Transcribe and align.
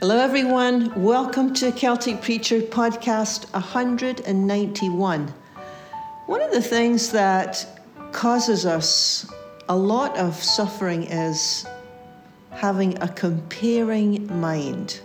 Hello, 0.00 0.18
everyone. 0.18 0.92
Welcome 1.00 1.54
to 1.54 1.70
Celtic 1.70 2.20
Preacher 2.20 2.58
Podcast 2.60 3.50
191. 3.52 5.34
One 6.26 6.42
of 6.42 6.50
the 6.50 6.60
things 6.60 7.12
that 7.12 7.64
causes 8.10 8.66
us 8.66 9.30
a 9.68 9.76
lot 9.76 10.16
of 10.16 10.34
suffering 10.34 11.04
is 11.04 11.64
having 12.50 13.00
a 13.00 13.08
comparing 13.08 14.26
mind. 14.40 15.00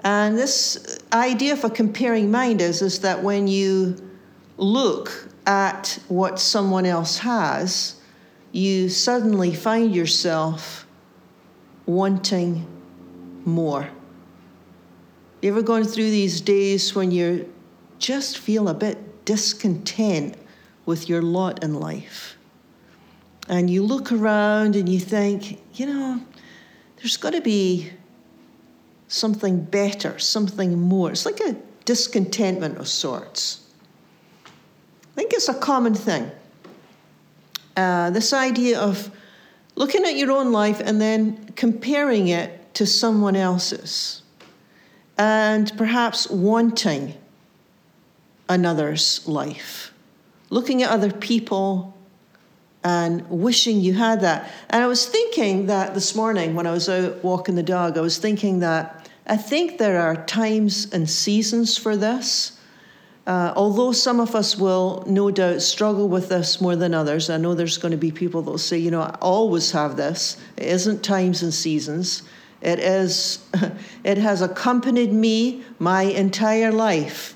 And 0.00 0.36
this 0.36 0.98
idea 1.10 1.54
of 1.54 1.64
a 1.64 1.70
comparing 1.70 2.30
mind 2.30 2.60
is, 2.60 2.82
is 2.82 3.00
that 3.00 3.22
when 3.22 3.48
you 3.48 3.96
look 4.58 5.30
at 5.46 5.98
what 6.08 6.38
someone 6.38 6.84
else 6.84 7.16
has, 7.18 7.96
you 8.52 8.90
suddenly 8.90 9.54
find 9.54 9.94
yourself 9.94 10.86
wanting 11.86 12.66
more. 13.48 13.88
You 15.40 15.50
ever 15.50 15.62
gone 15.62 15.84
through 15.84 16.10
these 16.10 16.40
days 16.40 16.94
when 16.94 17.10
you 17.10 17.52
just 17.98 18.38
feel 18.38 18.68
a 18.68 18.74
bit 18.74 19.24
discontent 19.24 20.36
with 20.84 21.08
your 21.08 21.22
lot 21.22 21.62
in 21.62 21.74
life? 21.74 22.36
And 23.48 23.70
you 23.70 23.82
look 23.82 24.12
around 24.12 24.76
and 24.76 24.88
you 24.88 24.98
think, 24.98 25.60
you 25.74 25.86
know, 25.86 26.20
there's 26.96 27.16
got 27.16 27.32
to 27.32 27.40
be 27.40 27.90
something 29.06 29.64
better, 29.64 30.18
something 30.18 30.78
more. 30.78 31.10
It's 31.10 31.24
like 31.24 31.40
a 31.40 31.56
discontentment 31.84 32.76
of 32.76 32.88
sorts. 32.88 33.64
I 34.44 35.14
think 35.14 35.32
it's 35.32 35.48
a 35.48 35.54
common 35.54 35.94
thing. 35.94 36.30
Uh, 37.76 38.10
this 38.10 38.32
idea 38.32 38.78
of 38.78 39.10
looking 39.76 40.04
at 40.04 40.16
your 40.16 40.32
own 40.32 40.52
life 40.52 40.80
and 40.80 41.00
then 41.00 41.52
comparing 41.54 42.28
it 42.28 42.57
to 42.78 42.86
someone 42.86 43.34
else's 43.34 44.22
and 45.18 45.76
perhaps 45.76 46.30
wanting 46.30 47.12
another's 48.48 49.26
life, 49.26 49.92
looking 50.48 50.84
at 50.84 50.88
other 50.88 51.10
people 51.10 51.92
and 52.84 53.28
wishing 53.28 53.80
you 53.80 53.94
had 53.94 54.20
that. 54.20 54.48
And 54.70 54.80
I 54.80 54.86
was 54.86 55.06
thinking 55.06 55.66
that 55.66 55.92
this 55.94 56.14
morning 56.14 56.54
when 56.54 56.68
I 56.68 56.70
was 56.70 56.88
out 56.88 57.24
walking 57.24 57.56
the 57.56 57.64
dog, 57.64 57.98
I 57.98 58.00
was 58.00 58.18
thinking 58.18 58.60
that 58.60 59.10
I 59.26 59.36
think 59.36 59.78
there 59.78 60.00
are 60.00 60.14
times 60.26 60.88
and 60.92 61.10
seasons 61.10 61.76
for 61.76 61.96
this. 61.96 62.60
Uh, 63.26 63.52
although 63.56 63.90
some 63.90 64.20
of 64.20 64.36
us 64.36 64.56
will 64.56 65.02
no 65.08 65.32
doubt 65.32 65.62
struggle 65.62 66.08
with 66.08 66.28
this 66.28 66.60
more 66.60 66.76
than 66.76 66.94
others, 66.94 67.28
I 67.28 67.38
know 67.38 67.54
there's 67.54 67.76
going 67.76 67.90
to 67.90 67.98
be 67.98 68.12
people 68.12 68.40
that 68.42 68.50
will 68.52 68.56
say, 68.56 68.78
you 68.78 68.92
know, 68.92 69.02
I 69.02 69.18
always 69.20 69.72
have 69.72 69.96
this. 69.96 70.36
It 70.56 70.68
isn't 70.68 71.02
times 71.02 71.42
and 71.42 71.52
seasons. 71.52 72.22
It 72.60 72.78
is 72.78 73.46
it 74.04 74.18
has 74.18 74.42
accompanied 74.42 75.12
me 75.12 75.62
my 75.78 76.02
entire 76.02 76.72
life. 76.72 77.34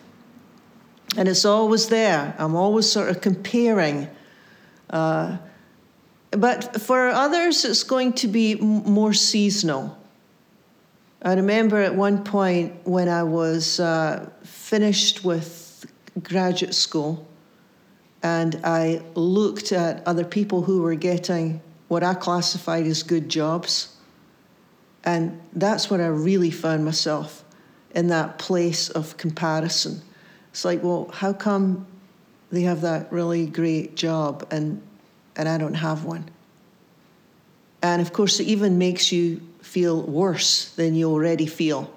And 1.16 1.28
it's 1.28 1.44
always 1.44 1.88
there. 1.88 2.34
I'm 2.38 2.54
always 2.54 2.90
sort 2.90 3.10
of 3.10 3.20
comparing. 3.20 4.08
Uh, 4.88 5.36
but 6.30 6.80
for 6.80 7.08
others, 7.08 7.64
it's 7.66 7.82
going 7.82 8.14
to 8.14 8.28
be 8.28 8.54
more 8.54 9.12
seasonal. 9.12 9.98
I 11.20 11.34
remember 11.34 11.82
at 11.82 11.94
one 11.94 12.24
point 12.24 12.74
when 12.84 13.08
I 13.08 13.22
was 13.22 13.78
uh, 13.78 14.30
finished 14.42 15.22
with 15.22 15.84
graduate 16.22 16.74
school 16.74 17.28
and 18.22 18.58
I 18.64 19.02
looked 19.14 19.72
at 19.72 20.06
other 20.06 20.24
people 20.24 20.62
who 20.62 20.82
were 20.82 20.94
getting 20.94 21.60
what 21.88 22.02
I 22.02 22.14
classified 22.14 22.86
as 22.86 23.02
good 23.02 23.28
jobs 23.28 23.91
and 25.04 25.40
that's 25.52 25.90
where 25.90 26.00
I 26.00 26.06
really 26.06 26.50
found 26.50 26.84
myself 26.84 27.44
in 27.94 28.08
that 28.08 28.38
place 28.38 28.88
of 28.88 29.16
comparison. 29.16 30.02
It's 30.50 30.64
like, 30.64 30.82
well, 30.82 31.10
how 31.12 31.32
come 31.32 31.86
they 32.50 32.62
have 32.62 32.82
that 32.82 33.12
really 33.12 33.46
great 33.46 33.96
job 33.96 34.46
and, 34.50 34.82
and 35.36 35.48
I 35.48 35.58
don't 35.58 35.74
have 35.74 36.04
one? 36.04 36.28
And 37.82 38.00
of 38.00 38.12
course, 38.12 38.38
it 38.38 38.44
even 38.44 38.78
makes 38.78 39.10
you 39.10 39.40
feel 39.60 40.02
worse 40.02 40.72
than 40.74 40.94
you 40.94 41.10
already 41.10 41.46
feel 41.46 41.92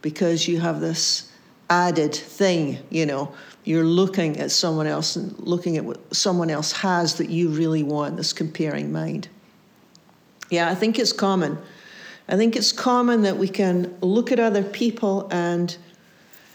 because 0.00 0.48
you 0.48 0.58
have 0.60 0.80
this 0.80 1.30
added 1.70 2.14
thing, 2.14 2.78
you 2.90 3.06
know, 3.06 3.32
you're 3.64 3.84
looking 3.84 4.40
at 4.40 4.50
someone 4.50 4.88
else 4.88 5.14
and 5.14 5.38
looking 5.38 5.76
at 5.76 5.84
what 5.84 6.14
someone 6.14 6.50
else 6.50 6.72
has 6.72 7.14
that 7.16 7.30
you 7.30 7.48
really 7.48 7.84
want, 7.84 8.16
this 8.16 8.32
comparing 8.32 8.90
mind. 8.90 9.28
Yeah, 10.50 10.68
I 10.68 10.74
think 10.74 10.98
it's 10.98 11.12
common 11.12 11.56
I 12.28 12.36
think 12.36 12.56
it's 12.56 12.72
common 12.72 13.22
that 13.22 13.36
we 13.36 13.48
can 13.48 13.96
look 14.00 14.32
at 14.32 14.38
other 14.38 14.62
people 14.62 15.28
and 15.30 15.76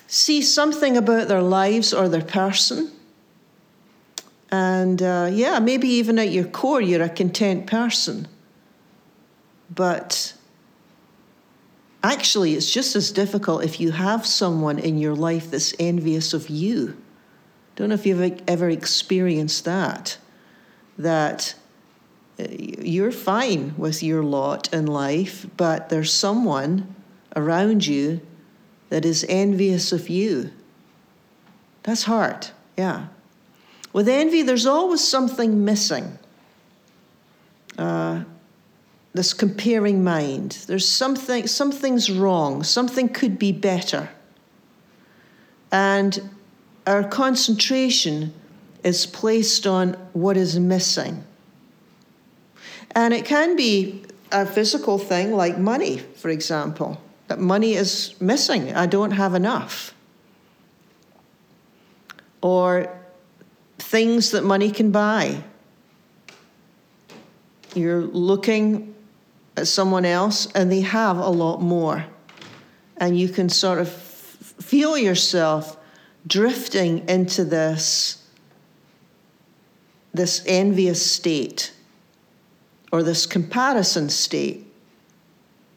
see 0.07 0.41
something 0.41 0.97
about 0.97 1.27
their 1.27 1.41
lives 1.41 1.93
or 1.93 2.07
their 2.07 2.23
person. 2.23 2.91
And 4.49 5.01
uh, 5.01 5.29
yeah, 5.31 5.59
maybe 5.59 5.87
even 5.89 6.17
at 6.19 6.29
your 6.29 6.45
core, 6.45 6.81
you're 6.81 7.03
a 7.03 7.09
content 7.09 7.67
person. 7.67 8.27
But 9.69 10.33
actually, 12.01 12.53
it's 12.53 12.71
just 12.71 12.95
as 12.95 13.11
difficult 13.11 13.65
if 13.65 13.81
you 13.81 13.91
have 13.91 14.25
someone 14.25 14.79
in 14.79 14.97
your 14.97 15.15
life 15.15 15.51
that's 15.51 15.73
envious 15.79 16.33
of 16.33 16.49
you. 16.49 16.95
Don't 17.75 17.89
know 17.89 17.95
if 17.95 18.05
you've 18.05 18.41
ever 18.47 18.69
experienced 18.69 19.65
that. 19.65 20.17
That 20.97 21.53
you're 22.37 23.11
fine 23.11 23.73
with 23.77 24.03
your 24.03 24.23
lot 24.23 24.71
in 24.73 24.85
life, 24.85 25.47
but 25.57 25.89
there's 25.89 26.13
someone 26.13 26.95
around 27.35 27.85
you 27.85 28.21
that 28.89 29.05
is 29.05 29.25
envious 29.27 29.91
of 29.91 30.09
you. 30.09 30.51
That's 31.83 32.03
hard, 32.03 32.47
yeah. 32.77 33.07
With 33.93 34.07
envy, 34.07 34.43
there's 34.43 34.65
always 34.65 35.01
something 35.01 35.65
missing. 35.65 36.19
Uh, 37.77 38.23
this 39.13 39.33
comparing 39.33 40.03
mind. 40.03 40.63
There's 40.67 40.87
something, 40.87 41.47
something's 41.47 42.09
wrong, 42.09 42.63
something 42.63 43.09
could 43.09 43.39
be 43.39 43.51
better. 43.51 44.09
And 45.71 46.29
our 46.85 47.03
concentration 47.03 48.33
is 48.83 49.05
placed 49.05 49.67
on 49.67 49.93
what 50.13 50.37
is 50.37 50.59
missing. 50.59 51.23
And 52.91 53.13
it 53.13 53.25
can 53.25 53.55
be 53.55 54.03
a 54.31 54.45
physical 54.45 54.97
thing 54.97 55.33
like 55.33 55.57
money, 55.57 55.97
for 55.97 56.29
example, 56.29 57.01
that 57.27 57.39
money 57.39 57.73
is 57.73 58.19
missing, 58.19 58.73
I 58.73 58.85
don't 58.85 59.11
have 59.11 59.33
enough. 59.33 59.93
Or 62.41 62.89
things 63.79 64.31
that 64.31 64.43
money 64.43 64.71
can 64.71 64.91
buy. 64.91 65.43
You're 67.73 68.01
looking 68.01 68.95
at 69.55 69.67
someone 69.67 70.05
else 70.05 70.51
and 70.53 70.71
they 70.71 70.81
have 70.81 71.17
a 71.17 71.29
lot 71.29 71.61
more. 71.61 72.05
And 72.97 73.19
you 73.19 73.29
can 73.29 73.49
sort 73.49 73.79
of 73.79 73.89
feel 73.89 74.97
yourself 74.97 75.77
drifting 76.25 77.07
into 77.07 77.45
this, 77.45 78.23
this 80.13 80.43
envious 80.45 81.05
state 81.05 81.71
or 82.91 83.03
this 83.03 83.25
comparison 83.25 84.09
state 84.09 84.65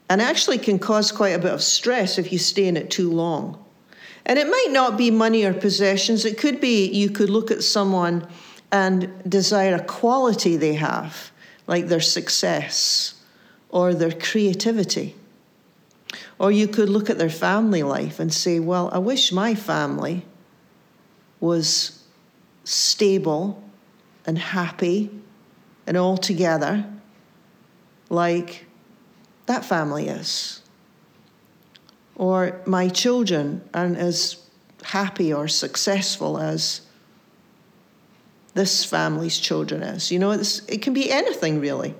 and 0.09 0.21
actually 0.21 0.57
can 0.57 0.77
cause 0.77 1.11
quite 1.11 1.29
a 1.29 1.39
bit 1.39 1.53
of 1.53 1.63
stress 1.63 2.17
if 2.17 2.33
you 2.33 2.37
stay 2.37 2.67
in 2.67 2.75
it 2.75 2.91
too 2.91 3.09
long. 3.09 3.63
And 4.25 4.37
it 4.37 4.47
might 4.47 4.67
not 4.69 4.97
be 4.97 5.09
money 5.09 5.45
or 5.45 5.53
possessions, 5.53 6.25
it 6.25 6.37
could 6.37 6.59
be 6.59 6.89
you 6.91 7.09
could 7.09 7.29
look 7.29 7.49
at 7.49 7.63
someone 7.63 8.27
and 8.71 9.09
desire 9.27 9.75
a 9.75 9.83
quality 9.83 10.57
they 10.57 10.73
have, 10.73 11.31
like 11.67 11.87
their 11.87 12.01
success 12.01 13.21
or 13.69 13.93
their 13.93 14.11
creativity. 14.11 15.15
Or 16.39 16.51
you 16.51 16.67
could 16.67 16.89
look 16.89 17.09
at 17.09 17.17
their 17.17 17.29
family 17.29 17.83
life 17.83 18.19
and 18.19 18.33
say, 18.33 18.59
well, 18.59 18.89
I 18.91 18.97
wish 18.97 19.31
my 19.31 19.55
family 19.55 20.25
was 21.39 22.03
stable 22.63 23.63
and 24.25 24.37
happy 24.37 25.09
and 25.87 25.97
all 25.97 26.17
together 26.17 26.85
like 28.11 28.65
that 29.45 29.65
family 29.65 30.07
is. 30.07 30.61
Or 32.15 32.61
my 32.65 32.89
children 32.89 33.67
aren't 33.73 33.97
as 33.97 34.37
happy 34.83 35.33
or 35.33 35.47
successful 35.47 36.37
as 36.37 36.81
this 38.53 38.83
family's 38.83 39.39
children 39.39 39.81
is. 39.81 40.11
You 40.11 40.19
know, 40.19 40.31
it 40.31 40.81
can 40.81 40.93
be 40.93 41.09
anything 41.09 41.61
really. 41.61 41.95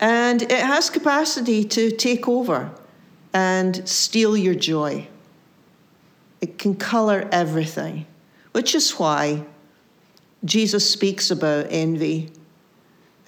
And 0.00 0.42
it 0.42 0.50
has 0.50 0.90
capacity 0.90 1.62
to 1.64 1.92
take 1.92 2.28
over 2.28 2.72
and 3.32 3.88
steal 3.88 4.36
your 4.36 4.56
joy. 4.56 5.06
It 6.40 6.58
can 6.58 6.74
color 6.74 7.28
everything, 7.30 8.06
which 8.50 8.74
is 8.74 8.98
why 8.98 9.44
Jesus 10.44 10.90
speaks 10.90 11.30
about 11.30 11.66
envy 11.70 12.32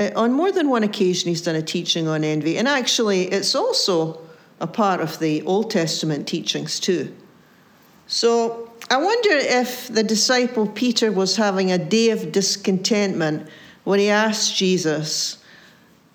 on 0.01 0.33
more 0.33 0.51
than 0.51 0.69
one 0.69 0.83
occasion, 0.83 1.29
he's 1.29 1.43
done 1.43 1.55
a 1.55 1.63
teaching 1.63 2.09
on 2.09 2.25
envy. 2.25 2.59
And 2.59 2.67
actually, 2.67 3.25
it's 3.25 3.55
also 3.55 4.21
a 4.61 4.67
part 4.67 5.01
of 5.01 5.19
the 5.19 5.43
Old 5.43 5.71
Testament 5.71 6.27
teachings, 6.27 6.81
too. 6.81 7.15
So 8.07 8.71
I 8.91 8.97
wonder 8.97 9.31
if 9.31 9.89
the 9.89 10.03
disciple 10.03 10.67
Peter 10.67 11.11
was 11.11 11.37
having 11.37 11.73
a 11.73 11.79
day 11.79 12.11
of 12.11 12.33
discontentment 12.33 13.49
when 13.85 13.99
he 13.99 14.11
asked 14.11 14.57
Jesus, 14.57 15.39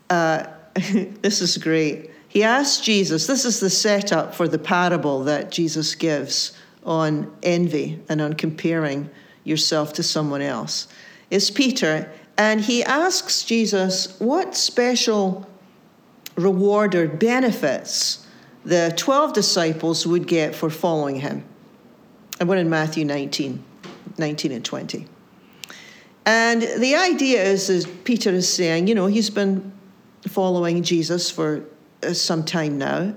uh, 0.09 0.45
this 1.21 1.41
is 1.41 1.57
great. 1.57 2.11
He 2.27 2.43
asked 2.43 2.83
Jesus, 2.83 3.27
this 3.27 3.43
is 3.45 3.59
the 3.59 3.69
setup 3.69 4.35
for 4.35 4.47
the 4.47 4.59
parable 4.59 5.23
that 5.23 5.51
Jesus 5.51 5.95
gives 5.95 6.51
on 6.83 7.31
envy 7.43 7.99
and 8.07 8.21
on 8.21 8.33
comparing 8.33 9.09
yourself 9.43 9.93
to 9.93 10.03
someone 10.03 10.41
else. 10.41 10.87
It's 11.31 11.49
Peter, 11.49 12.11
and 12.39 12.61
he 12.61 12.85
asks 12.85 13.43
Jesus 13.43 14.17
what 14.17 14.55
special 14.55 15.45
reward 16.37 16.95
or 16.95 17.05
benefits 17.05 18.25
the 18.63 18.93
12 18.95 19.33
disciples 19.33 20.07
would 20.07 20.25
get 20.25 20.55
for 20.55 20.69
following 20.69 21.19
him. 21.19 21.43
And 22.39 22.47
we're 22.47 22.55
in 22.55 22.69
Matthew 22.69 23.03
19, 23.03 23.61
19 24.17 24.51
and 24.53 24.63
20. 24.63 25.05
And 26.25 26.61
the 26.61 26.95
idea 26.95 27.43
is, 27.43 27.69
as 27.69 27.85
Peter 27.85 28.29
is 28.29 28.47
saying, 28.47 28.87
you 28.87 28.95
know, 28.95 29.07
he's 29.07 29.29
been 29.29 29.73
following 30.25 30.81
Jesus 30.81 31.29
for 31.29 31.65
uh, 32.03 32.13
some 32.13 32.45
time 32.45 32.77
now, 32.77 33.13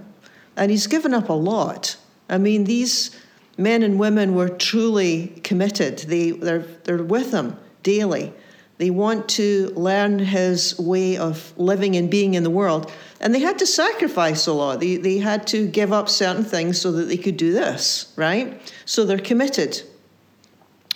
and 0.56 0.70
he's 0.70 0.88
given 0.88 1.14
up 1.14 1.28
a 1.28 1.32
lot. 1.32 1.96
I 2.28 2.38
mean, 2.38 2.64
these 2.64 3.16
men 3.56 3.84
and 3.84 4.00
women 4.00 4.34
were 4.34 4.48
truly 4.48 5.28
committed. 5.44 5.98
They, 5.98 6.32
they're, 6.32 6.66
they're 6.84 7.04
with 7.04 7.30
him 7.30 7.56
daily. 7.84 8.32
They 8.82 8.90
want 8.90 9.28
to 9.28 9.72
learn 9.76 10.18
his 10.18 10.76
way 10.76 11.16
of 11.16 11.56
living 11.56 11.94
and 11.94 12.10
being 12.10 12.34
in 12.34 12.42
the 12.42 12.50
world. 12.50 12.90
And 13.20 13.32
they 13.32 13.38
had 13.38 13.60
to 13.60 13.64
sacrifice 13.64 14.48
a 14.48 14.52
lot. 14.52 14.80
They, 14.80 14.96
they 14.96 15.18
had 15.18 15.46
to 15.54 15.68
give 15.68 15.92
up 15.92 16.08
certain 16.08 16.42
things 16.42 16.80
so 16.80 16.90
that 16.90 17.04
they 17.04 17.16
could 17.16 17.36
do 17.36 17.52
this, 17.52 18.12
right? 18.16 18.60
So 18.84 19.04
they're 19.04 19.20
committed. 19.20 19.80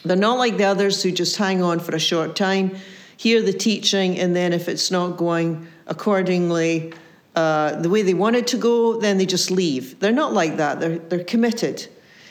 They're 0.04 0.16
not 0.16 0.36
like 0.36 0.56
the 0.56 0.64
others 0.64 1.00
who 1.00 1.12
just 1.12 1.36
hang 1.36 1.62
on 1.62 1.78
for 1.78 1.94
a 1.94 2.00
short 2.00 2.34
time, 2.34 2.74
hear 3.16 3.40
the 3.40 3.52
teaching, 3.52 4.18
and 4.18 4.34
then 4.34 4.52
if 4.52 4.68
it's 4.68 4.90
not 4.90 5.16
going 5.16 5.68
accordingly 5.86 6.92
uh, 7.36 7.80
the 7.80 7.88
way 7.88 8.02
they 8.02 8.14
want 8.14 8.34
it 8.34 8.48
to 8.48 8.56
go, 8.56 8.98
then 8.98 9.16
they 9.16 9.26
just 9.26 9.52
leave. 9.52 10.00
They're 10.00 10.10
not 10.10 10.32
like 10.32 10.56
that. 10.56 10.80
They're, 10.80 10.98
they're 10.98 11.22
committed. 11.22 11.86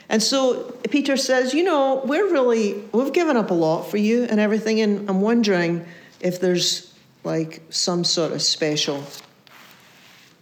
And 0.10 0.22
so 0.22 0.72
Peter 0.90 1.18
says, 1.18 1.54
You 1.54 1.64
know, 1.64 2.02
we're 2.06 2.32
really, 2.32 2.84
we've 2.92 3.14
given 3.14 3.38
up 3.38 3.52
a 3.52 3.54
lot 3.54 3.84
for 3.84 3.98
you 3.98 4.24
and 4.26 4.40
everything, 4.40 4.82
and 4.82 5.10
I'm 5.10 5.22
wondering 5.22 5.86
if 6.20 6.40
there's 6.40 6.94
like 7.24 7.62
some 7.70 8.04
sort 8.04 8.32
of 8.32 8.42
special 8.42 9.04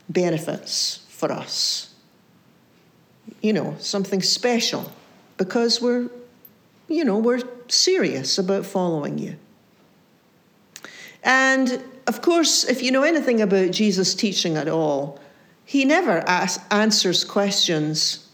benefits 0.09 1.05
for 1.09 1.31
us. 1.31 1.93
You 3.41 3.53
know, 3.53 3.75
something 3.79 4.21
special 4.21 4.91
because 5.37 5.81
we're, 5.81 6.09
you 6.87 7.05
know, 7.05 7.17
we're 7.17 7.41
serious 7.67 8.37
about 8.37 8.65
following 8.65 9.17
you. 9.17 9.37
And 11.23 11.81
of 12.05 12.21
course, 12.21 12.65
if 12.65 12.81
you 12.81 12.91
know 12.91 13.03
anything 13.03 13.41
about 13.41 13.71
Jesus' 13.71 14.13
teaching 14.13 14.57
at 14.57 14.67
all, 14.67 15.19
he 15.65 15.85
never 15.85 16.17
asks, 16.27 16.63
answers 16.69 17.23
questions 17.23 18.27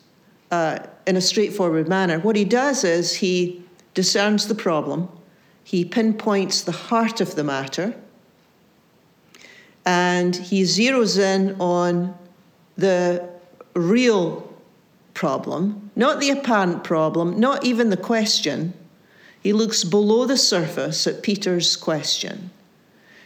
uh, 0.51 0.79
in 1.05 1.15
a 1.15 1.21
straightforward 1.21 1.87
manner. 1.87 2.19
What 2.19 2.35
he 2.35 2.45
does 2.45 2.83
is 2.83 3.15
he 3.15 3.63
discerns 3.93 4.47
the 4.47 4.55
problem, 4.55 5.09
he 5.63 5.85
pinpoints 5.85 6.61
the 6.61 6.71
heart 6.71 7.21
of 7.21 7.35
the 7.35 7.43
matter, 7.43 7.95
and 9.85 10.35
he 10.35 10.63
zeroes 10.63 11.17
in 11.17 11.59
on 11.59 12.17
the 12.77 13.27
real 13.73 14.53
problem, 15.13 15.91
not 15.95 16.19
the 16.19 16.29
apparent 16.29 16.83
problem, 16.83 17.39
not 17.39 17.65
even 17.65 17.89
the 17.89 17.97
question. 17.97 18.73
He 19.41 19.53
looks 19.53 19.83
below 19.83 20.25
the 20.25 20.37
surface 20.37 21.07
at 21.07 21.23
Peter's 21.23 21.75
question. 21.75 22.51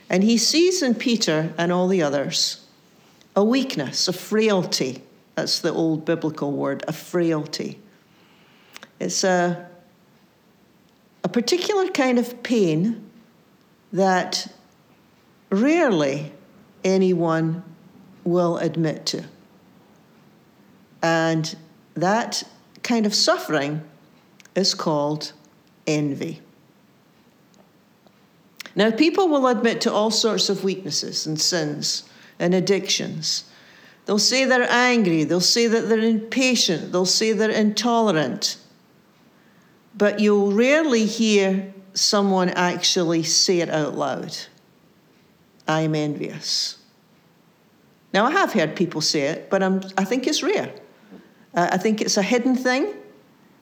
And 0.09 0.23
he 0.23 0.37
sees 0.37 0.81
in 0.81 0.95
Peter 0.95 1.53
and 1.57 1.71
all 1.71 1.87
the 1.87 2.01
others 2.01 2.65
a 3.35 3.43
weakness, 3.43 4.07
a 4.07 4.13
frailty, 4.13 5.01
that's 5.35 5.59
the 5.59 5.73
old 5.73 6.05
biblical 6.05 6.51
word, 6.51 6.83
a 6.87 6.93
frailty. 6.93 7.79
It's 8.99 9.23
a, 9.23 9.67
a 11.23 11.29
particular 11.29 11.87
kind 11.87 12.19
of 12.19 12.43
pain 12.43 13.09
that 13.91 14.47
rarely 15.49 16.31
anyone 16.83 17.63
will 18.23 18.57
admit 18.57 19.05
to. 19.07 19.23
And 21.01 21.55
that 21.95 22.43
kind 22.81 23.05
of 23.05 23.13
suffering 23.13 23.83
is 24.55 24.73
called 24.73 25.33
envy. 25.85 26.41
Now, 28.75 28.89
people 28.91 29.27
will 29.27 29.47
admit 29.47 29.81
to 29.81 29.91
all 29.91 30.09
sorts 30.09 30.49
of 30.49 30.63
weaknesses 30.63 31.27
and 31.27 31.39
sins 31.39 32.09
and 32.39 32.55
addictions. 32.55 33.43
They'll 34.05 34.19
say 34.19 34.45
they're 34.45 34.69
angry. 34.69 35.23
They'll 35.23 35.39
say 35.39 35.67
that 35.67 35.87
they're 35.87 35.99
impatient. 35.99 36.91
They'll 36.91 37.05
say 37.05 37.31
they're 37.31 37.49
intolerant. 37.49 38.57
But 39.95 40.19
you'll 40.19 40.51
rarely 40.51 41.05
hear 41.05 41.73
someone 41.93 42.49
actually 42.49 43.23
say 43.23 43.59
it 43.59 43.69
out 43.69 43.95
loud 43.95 44.35
I'm 45.67 45.95
envious. 45.95 46.77
Now, 48.13 48.25
I 48.25 48.31
have 48.31 48.51
heard 48.51 48.75
people 48.75 48.99
say 48.99 49.21
it, 49.21 49.49
but 49.49 49.63
I'm, 49.63 49.81
I 49.97 50.03
think 50.03 50.27
it's 50.27 50.43
rare. 50.43 50.73
Uh, 51.53 51.69
I 51.71 51.77
think 51.77 52.01
it's 52.01 52.17
a 52.17 52.21
hidden 52.21 52.55
thing. 52.55 52.93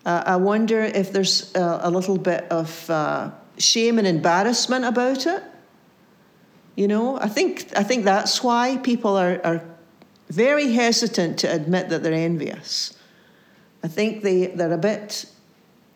Uh, 0.05 0.23
I 0.25 0.35
wonder 0.37 0.81
if 0.81 1.13
there's 1.13 1.53
a, 1.55 1.81
a 1.83 1.91
little 1.91 2.17
bit 2.17 2.45
of 2.51 2.89
uh, 2.89 3.29
shame 3.57 3.99
and 3.99 4.07
embarrassment 4.07 4.83
about 4.83 5.27
it. 5.27 5.43
You 6.75 6.87
know, 6.87 7.19
I 7.19 7.27
think, 7.27 7.71
I 7.75 7.83
think 7.83 8.03
that's 8.03 8.43
why 8.43 8.77
people 8.77 9.15
are, 9.15 9.39
are 9.43 9.63
very 10.31 10.71
hesitant 10.71 11.37
to 11.39 11.53
admit 11.53 11.89
that 11.89 12.03
they're 12.03 12.13
envious. 12.13 12.95
I 13.83 13.89
think 13.89 14.23
they, 14.23 14.47
they're 14.47 14.71
a 14.71 14.77
bit 14.77 15.25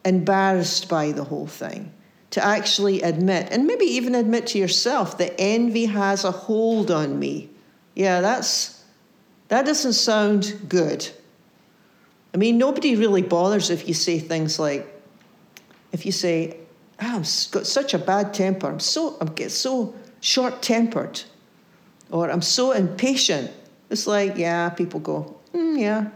embarrassed 0.03 0.89
by 0.89 1.13
the 1.13 1.23
whole 1.23 1.47
thing 1.47 1.93
to 2.31 2.43
actually 2.43 3.01
admit, 3.01 3.47
and 3.51 3.65
maybe 3.65 3.85
even 3.85 4.13
admit 4.13 4.47
to 4.47 4.57
yourself 4.57 5.17
that 5.19 5.33
envy 5.39 5.85
has 5.85 6.25
a 6.25 6.31
hold 6.31 6.91
on 6.91 7.17
me. 7.17 7.49
Yeah, 7.95 8.19
that's 8.19 8.83
that 9.47 9.65
doesn't 9.65 9.93
sound 9.93 10.59
good. 10.67 11.09
I 12.33 12.37
mean, 12.37 12.57
nobody 12.57 12.97
really 12.97 13.21
bothers 13.21 13.69
if 13.69 13.87
you 13.87 13.93
say 13.93 14.19
things 14.19 14.59
like, 14.59 14.85
if 15.93 16.05
you 16.05 16.11
say, 16.11 16.57
ah, 16.99 17.13
oh, 17.13 17.19
I've 17.19 17.51
got 17.51 17.65
such 17.65 17.93
a 17.93 17.99
bad 17.99 18.33
temper. 18.33 18.67
I'm 18.67 18.81
so 18.81 19.15
I'm 19.21 19.27
get 19.27 19.51
so 19.51 19.95
short 20.19 20.61
tempered," 20.61 21.21
or 22.11 22.29
"I'm 22.29 22.41
so 22.41 22.73
impatient." 22.73 23.49
It's 23.89 24.07
like, 24.07 24.37
yeah, 24.37 24.69
people 24.69 24.99
go, 24.99 25.37
mm, 25.53 25.79
yeah, 25.79 26.09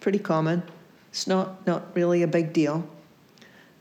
pretty 0.00 0.18
common. 0.18 0.62
It's 1.10 1.26
not, 1.26 1.66
not 1.66 1.94
really 1.94 2.22
a 2.22 2.26
big 2.26 2.52
deal. 2.52 2.88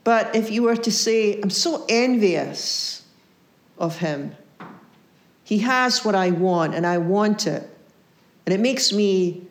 But 0.04 0.36
if 0.36 0.52
you 0.52 0.64
were 0.64 0.76
to 0.76 0.92
say, 0.92 1.42
I'm 1.42 1.50
so 1.50 1.86
envious 1.90 3.04
of 3.78 3.98
him, 3.98 4.36
he 5.44 5.60
has 5.60 6.06
what 6.06 6.16
I 6.16 6.32
want 6.32 6.74
and 6.76 6.86
I 6.86 6.98
want 6.98 7.48
it. 7.48 7.70
And 8.46 8.54
it 8.54 8.60
makes 8.60 8.94
me, 8.94 9.48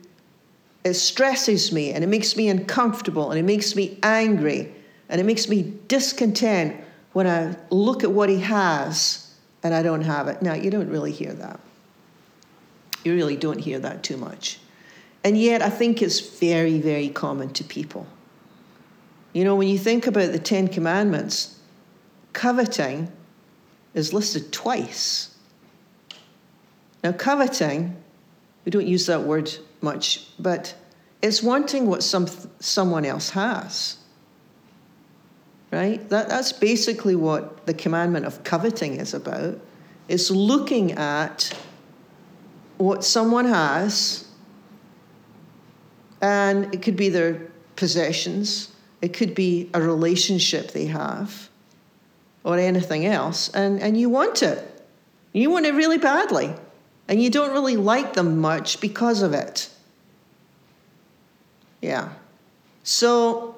it 0.85 0.95
stresses 0.95 1.73
me 1.73 1.93
and 1.93 2.03
it 2.05 2.07
makes 2.07 2.37
me 2.37 2.49
uncomfortable 2.49 3.31
and 3.31 3.39
it 3.39 3.45
makes 3.45 3.75
me 3.75 3.99
angry 4.03 4.73
and 5.09 5.21
it 5.21 5.25
makes 5.25 5.49
me 5.49 5.75
discontent 5.89 6.77
when 7.13 7.27
I 7.27 7.57
look 7.71 8.03
at 8.03 8.11
what 8.11 8.29
he 8.29 8.41
has 8.41 9.35
and 9.63 9.75
I 9.75 9.83
don't 9.83 10.03
have 10.03 10.29
it. 10.29 10.43
Now, 10.43 10.55
you 10.55 10.71
don't 10.71 10.89
really 10.89 11.13
hear 11.13 11.33
that. 11.33 11.61
You 13.05 13.15
really 13.15 13.37
don't 13.37 13.59
hear 13.59 13.79
that 13.79 14.03
too 14.03 14.17
much. 14.17 14.59
And 15.23 15.39
yet, 15.39 15.63
I 15.63 15.71
think 15.71 16.03
it's 16.03 16.21
very, 16.21 16.81
very 16.81 17.09
common 17.09 17.51
to 17.55 17.65
people. 17.65 18.07
You 19.33 19.45
know, 19.45 19.57
when 19.57 19.69
you 19.69 19.79
think 19.79 20.07
about 20.07 20.33
the 20.33 20.39
Ten 20.39 20.69
Commandments, 20.69 21.59
coveting 22.33 23.11
is 23.95 24.13
listed 24.13 24.53
twice. 24.53 25.35
Now, 27.03 27.13
coveting, 27.13 27.97
we 28.65 28.71
don't 28.71 28.87
use 28.87 29.07
that 29.07 29.23
word 29.23 29.53
much, 29.81 30.27
but 30.39 30.75
it's 31.23 31.43
wanting 31.43 31.87
what 31.87 32.03
some, 32.03 32.27
someone 32.61 33.05
else 33.05 33.31
has. 33.31 33.99
Right? 35.71 36.07
That, 36.11 36.29
that's 36.29 36.53
basically 36.53 37.17
what 37.17 37.67
the 37.67 37.75
commandment 37.75 38.27
of 38.27 38.45
coveting 38.45 38.97
is 38.97 39.15
about. 39.15 39.59
It's 40.09 40.31
looking 40.31 40.93
at 40.93 41.57
what 42.79 43.05
someone 43.05 43.45
has, 43.47 44.27
and 46.21 46.73
it 46.75 46.83
could 46.83 46.97
be 46.97 47.09
their 47.09 47.51
possessions, 47.77 48.73
it 49.03 49.13
could 49.13 49.35
be 49.35 49.71
a 49.75 49.81
relationship 49.81 50.73
they 50.73 50.87
have, 50.87 51.49
or 52.45 52.59
anything 52.59 53.07
else, 53.07 53.49
and, 53.51 53.81
and 53.81 53.99
you 53.99 54.09
want 54.09 54.43
it. 54.43 54.71
You 55.33 55.51
want 55.51 55.67
it 55.67 55.75
really 55.75 55.99
badly, 55.99 56.55
and 57.09 57.23
you 57.23 57.31
don't 57.31 57.53
really 57.53 57.77
like 57.77 58.15
them 58.15 58.41
much 58.41 58.81
because 58.81 59.23
of 59.23 59.33
it. 59.35 59.69
Yeah. 61.83 62.11
So 62.83 63.54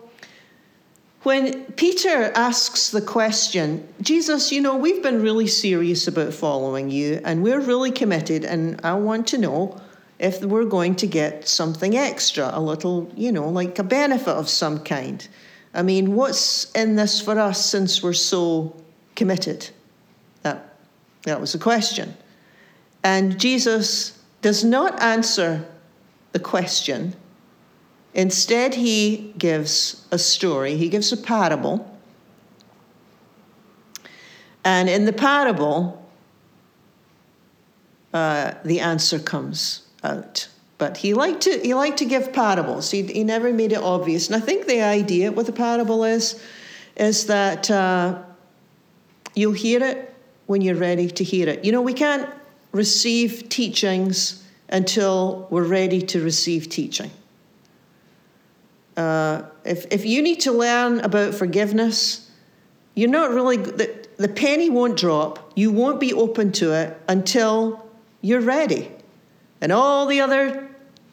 when 1.27 1.65
Peter 1.73 2.31
asks 2.37 2.91
the 2.91 3.01
question, 3.01 3.85
Jesus, 4.01 4.53
you 4.53 4.61
know, 4.61 4.77
we've 4.77 5.03
been 5.03 5.21
really 5.21 5.49
serious 5.49 6.07
about 6.07 6.33
following 6.33 6.89
you 6.89 7.21
and 7.25 7.43
we're 7.43 7.59
really 7.59 7.91
committed, 7.91 8.45
and 8.45 8.81
I 8.85 8.95
want 8.95 9.27
to 9.29 9.39
know 9.39 9.77
if 10.21 10.41
we're 10.45 10.67
going 10.67 10.95
to 10.95 11.07
get 11.09 11.49
something 11.49 11.97
extra, 11.97 12.49
a 12.53 12.61
little, 12.61 13.11
you 13.17 13.33
know, 13.33 13.49
like 13.49 13.77
a 13.81 13.83
benefit 13.83 14.29
of 14.29 14.49
some 14.49 14.79
kind. 14.85 15.27
I 15.75 15.83
mean, 15.83 16.15
what's 16.15 16.71
in 16.75 16.95
this 16.95 17.21
for 17.21 17.37
us 17.41 17.67
since 17.67 18.05
we're 18.05 18.13
so 18.13 18.77
committed? 19.17 19.69
That, 20.43 20.77
that 21.25 21.41
was 21.41 21.55
the 21.55 21.59
question. 21.59 22.17
And 23.03 23.37
Jesus 23.37 24.17
does 24.43 24.63
not 24.63 25.03
answer 25.03 25.67
the 26.31 26.39
question. 26.39 27.17
Instead, 28.17 28.75
he 28.75 29.35
gives 29.37 30.07
a 30.11 30.19
story, 30.19 30.75
he 30.75 30.89
gives 30.89 31.13
a 31.13 31.19
parable. 31.19 31.87
And 34.65 34.89
in 34.89 35.05
the 35.05 35.13
parable, 35.13 36.03
uh, 38.15 38.55
the 38.65 38.81
answer 38.81 39.19
comes 39.19 39.83
out. 40.03 40.49
But 40.79 40.97
he 40.97 41.13
liked 41.13 41.43
to 41.43 41.59
he 41.59 41.75
liked 41.75 41.99
to 41.99 42.07
give 42.07 42.33
parables. 42.33 42.91
He, 42.91 43.03
he 43.03 43.23
never 43.23 43.53
made 43.53 43.73
it 43.73 43.83
obvious. 43.83 44.29
And 44.29 44.37
I 44.37 44.41
think 44.41 44.67
the 44.67 44.81
idea 44.81 45.31
with 45.31 45.49
a 45.51 45.53
parable 45.53 46.03
is 46.03 46.43
is 46.97 47.27
that 47.27 47.71
uh, 47.71 48.23
you'll 49.35 49.53
hear 49.53 49.83
it 49.85 50.15
when 50.47 50.63
you're 50.63 50.75
ready 50.75 51.11
to 51.11 51.23
hear 51.23 51.49
it. 51.51 51.67
You 51.67 51.73
know, 51.73 51.83
we 51.83 51.93
can't 51.93 52.29
receive 52.73 53.51
teachings 53.51 54.43
until 54.71 55.47
we're 55.51 55.69
ready 55.69 56.01
to 56.01 56.25
receive 56.25 56.71
teaching. 56.71 57.11
Uh, 58.97 59.43
if 59.65 59.87
if 59.91 60.07
you 60.07 60.23
need 60.23 60.41
to 60.41 60.53
learn 60.53 61.01
about 61.01 61.35
forgiveness, 61.35 62.31
you're 62.95 63.11
not 63.11 63.31
really 63.31 63.59
the, 63.59 64.07
the 64.17 64.29
penny 64.29 64.71
won't 64.71 64.97
drop. 64.97 65.53
You 65.55 65.71
won't 65.71 66.01
be 66.01 66.13
open 66.15 66.53
to 66.53 66.73
it 66.73 66.99
until 67.09 67.87
you're 68.23 68.41
ready. 68.41 68.91
And 69.61 69.73
all 69.73 70.07
the 70.07 70.21
other 70.21 70.69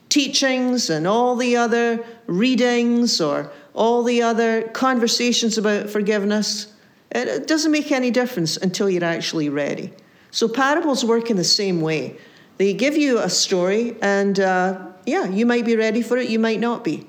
teachings 0.10 0.90
and 0.90 1.08
all 1.08 1.36
the 1.36 1.58
other 1.58 2.04
readings 2.28 3.20
or 3.20 3.52
all 3.74 4.04
the 4.04 4.22
other 4.22 4.64
conversations 4.70 5.58
about 5.58 5.90
forgiveness, 5.90 6.74
it 7.12 7.48
doesn't 7.48 7.72
make 7.72 7.92
any 7.92 8.12
difference 8.12 8.58
until 8.58 8.90
you're 8.90 9.04
actually 9.04 9.50
ready. 9.50 9.92
So 10.32 10.48
parables 10.48 11.04
work 11.04 11.30
in 11.30 11.38
the 11.38 11.44
same 11.44 11.82
way. 11.82 12.18
They 12.58 12.74
give 12.74 12.96
you 12.96 13.20
a 13.20 13.30
story, 13.30 13.96
and 14.02 14.40
uh, 14.40 14.88
yeah, 15.06 15.28
you 15.28 15.46
might 15.46 15.66
be 15.66 15.76
ready 15.76 16.02
for 16.02 16.18
it, 16.18 16.30
you 16.30 16.40
might 16.40 16.60
not 16.60 16.84
be. 16.84 17.08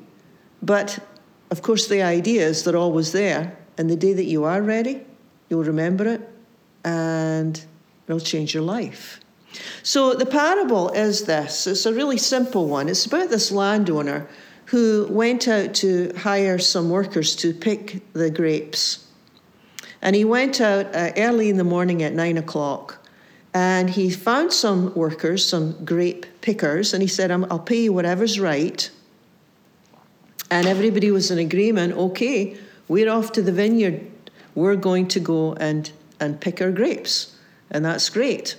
But 0.65 0.99
of 1.51 1.61
course, 1.61 1.89
the 1.89 2.03
idea 2.03 2.47
is 2.47 2.65
they're 2.65 2.77
always 2.77 3.13
there. 3.13 3.57
And 3.77 3.91
the 3.91 3.97
day 3.97 4.15
that 4.15 4.25
you 4.25 4.45
are 4.45 4.63
ready, 4.63 5.03
you'll 5.49 5.65
remember 5.65 6.07
it 6.07 6.29
and 6.85 7.63
it'll 8.07 8.21
change 8.21 8.55
your 8.55 8.63
life. 8.63 9.21
So 9.83 10.15
the 10.15 10.27
parable 10.27 10.89
is 10.91 11.25
this 11.25 11.67
it's 11.67 11.87
a 11.87 11.93
really 11.93 12.19
simple 12.19 12.67
one. 12.67 12.89
It's 12.89 13.07
about 13.07 13.31
this 13.31 13.53
landowner 13.53 14.27
who 14.67 15.07
went 15.11 15.47
out 15.47 15.75
to 15.75 16.13
hire 16.17 16.59
some 16.59 16.89
workers 16.89 17.37
to 17.37 17.53
pick 17.53 18.03
the 18.15 18.31
grapes. 18.31 19.07
And 20.01 20.17
he 20.17 20.25
went 20.25 20.61
out 20.61 20.87
uh, 20.95 21.13
early 21.17 21.51
in 21.51 21.57
the 21.59 21.65
morning 21.65 22.03
at 22.03 22.15
nine 22.15 22.39
o'clock 22.39 23.07
and 23.53 23.89
he 23.91 24.11
found 24.11 24.53
some 24.53 24.93
workers, 24.95 25.47
some 25.47 25.85
grape 25.85 26.27
pickers, 26.41 26.93
and 26.93 27.03
he 27.03 27.09
said, 27.09 27.31
I'll 27.31 27.59
pay 27.59 27.85
you 27.85 27.93
whatever's 27.93 28.41
right. 28.41 28.91
And 30.55 30.69
everybody 30.69 31.11
was 31.11 31.33
in 31.33 31.39
agreement 31.39 31.95
okay, 31.95 32.57
we're 32.87 33.11
off 33.11 33.33
to 33.33 33.43
the 33.43 33.51
vineyard. 33.51 34.09
We're 34.55 34.77
going 34.77 35.09
to 35.09 35.19
go 35.19 35.55
and, 35.55 35.91
and 36.21 36.41
pick 36.41 36.63
our 36.63 36.71
grapes. 36.71 37.37
And 37.73 37.85
that's 37.85 38.09
great. 38.09 38.55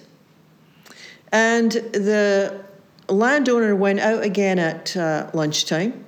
And 1.32 1.72
the 1.72 2.66
landowner 3.08 3.78
went 3.78 4.02
out 4.02 4.24
again 4.24 4.60
at 4.60 4.98
uh, 4.98 5.30
lunchtime, 5.34 6.04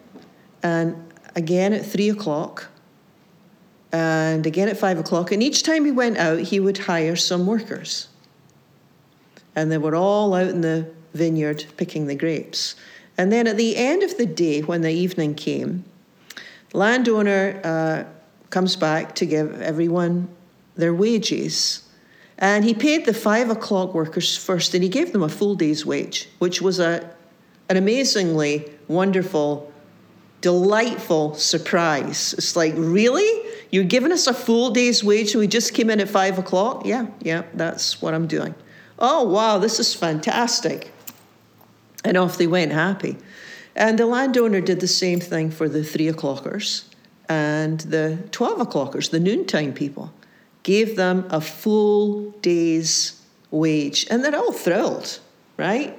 and 0.61 1.09
again 1.37 1.71
at 1.71 1.85
three 1.85 2.09
o'clock, 2.09 2.67
and 3.93 4.45
again 4.45 4.67
at 4.67 4.75
five 4.75 4.99
o'clock. 4.99 5.31
And 5.31 5.41
each 5.41 5.63
time 5.63 5.85
he 5.85 5.91
went 5.91 6.17
out, 6.17 6.39
he 6.39 6.59
would 6.59 6.79
hire 6.79 7.15
some 7.15 7.47
workers. 7.47 8.09
And 9.55 9.71
they 9.71 9.77
were 9.77 9.95
all 9.95 10.33
out 10.33 10.49
in 10.49 10.59
the 10.59 10.91
vineyard 11.13 11.63
picking 11.77 12.07
the 12.07 12.15
grapes. 12.15 12.75
And 13.17 13.31
then 13.31 13.47
at 13.47 13.57
the 13.57 13.75
end 13.75 14.03
of 14.03 14.17
the 14.17 14.25
day, 14.25 14.61
when 14.61 14.81
the 14.81 14.91
evening 14.91 15.33
came, 15.35 15.83
landowner 16.73 17.59
uh, 17.63 18.03
comes 18.49 18.75
back 18.75 19.15
to 19.15 19.25
give 19.25 19.59
everyone 19.61 20.29
their 20.75 20.93
wages. 20.93 21.83
And 22.37 22.63
he 22.63 22.73
paid 22.73 23.05
the 23.05 23.13
five 23.13 23.49
o'clock 23.49 23.93
workers 23.95 24.37
first, 24.37 24.75
and 24.75 24.83
he 24.83 24.89
gave 24.89 25.11
them 25.11 25.23
a 25.23 25.29
full 25.29 25.55
day's 25.55 25.85
wage, 25.85 26.29
which 26.37 26.61
was 26.61 26.79
a, 26.79 27.09
an 27.69 27.77
amazingly 27.77 28.71
wonderful, 28.87 29.73
delightful 30.41 31.33
surprise. 31.33 32.33
It's 32.33 32.55
like, 32.55 32.73
really? 32.77 33.49
You're 33.71 33.83
giving 33.83 34.11
us 34.11 34.27
a 34.27 34.33
full 34.33 34.69
day's 34.69 35.03
wage 35.03 35.33
and 35.33 35.41
we 35.41 35.47
just 35.47 35.73
came 35.73 35.89
in 35.89 35.99
at 35.99 36.07
five 36.07 36.37
o'clock? 36.37 36.85
Yeah, 36.85 37.07
yeah, 37.21 37.43
that's 37.53 38.01
what 38.01 38.13
I'm 38.13 38.27
doing. 38.27 38.55
Oh, 38.99 39.23
wow, 39.23 39.57
this 39.57 39.79
is 39.79 39.93
fantastic. 39.93 40.91
And 42.07 42.17
off 42.17 42.37
they 42.37 42.47
went 42.47 42.71
happy. 42.71 43.17
And 43.75 43.99
the 43.99 44.05
landowner 44.05 44.61
did 44.61 44.79
the 44.79 44.87
same 44.87 45.19
thing 45.19 45.51
for 45.51 45.69
the 45.69 45.83
three 45.83 46.07
o'clockers 46.07 46.83
and 47.29 47.79
the 47.81 48.17
12 48.31 48.59
o'clockers, 48.59 49.09
the 49.09 49.19
noontime 49.19 49.73
people 49.73 50.13
gave 50.63 50.95
them 50.95 51.25
a 51.29 51.41
full 51.41 52.31
day's 52.41 53.21
wage. 53.51 54.07
And 54.09 54.23
they're 54.23 54.35
all 54.35 54.51
thrilled, 54.51 55.19
right? 55.57 55.97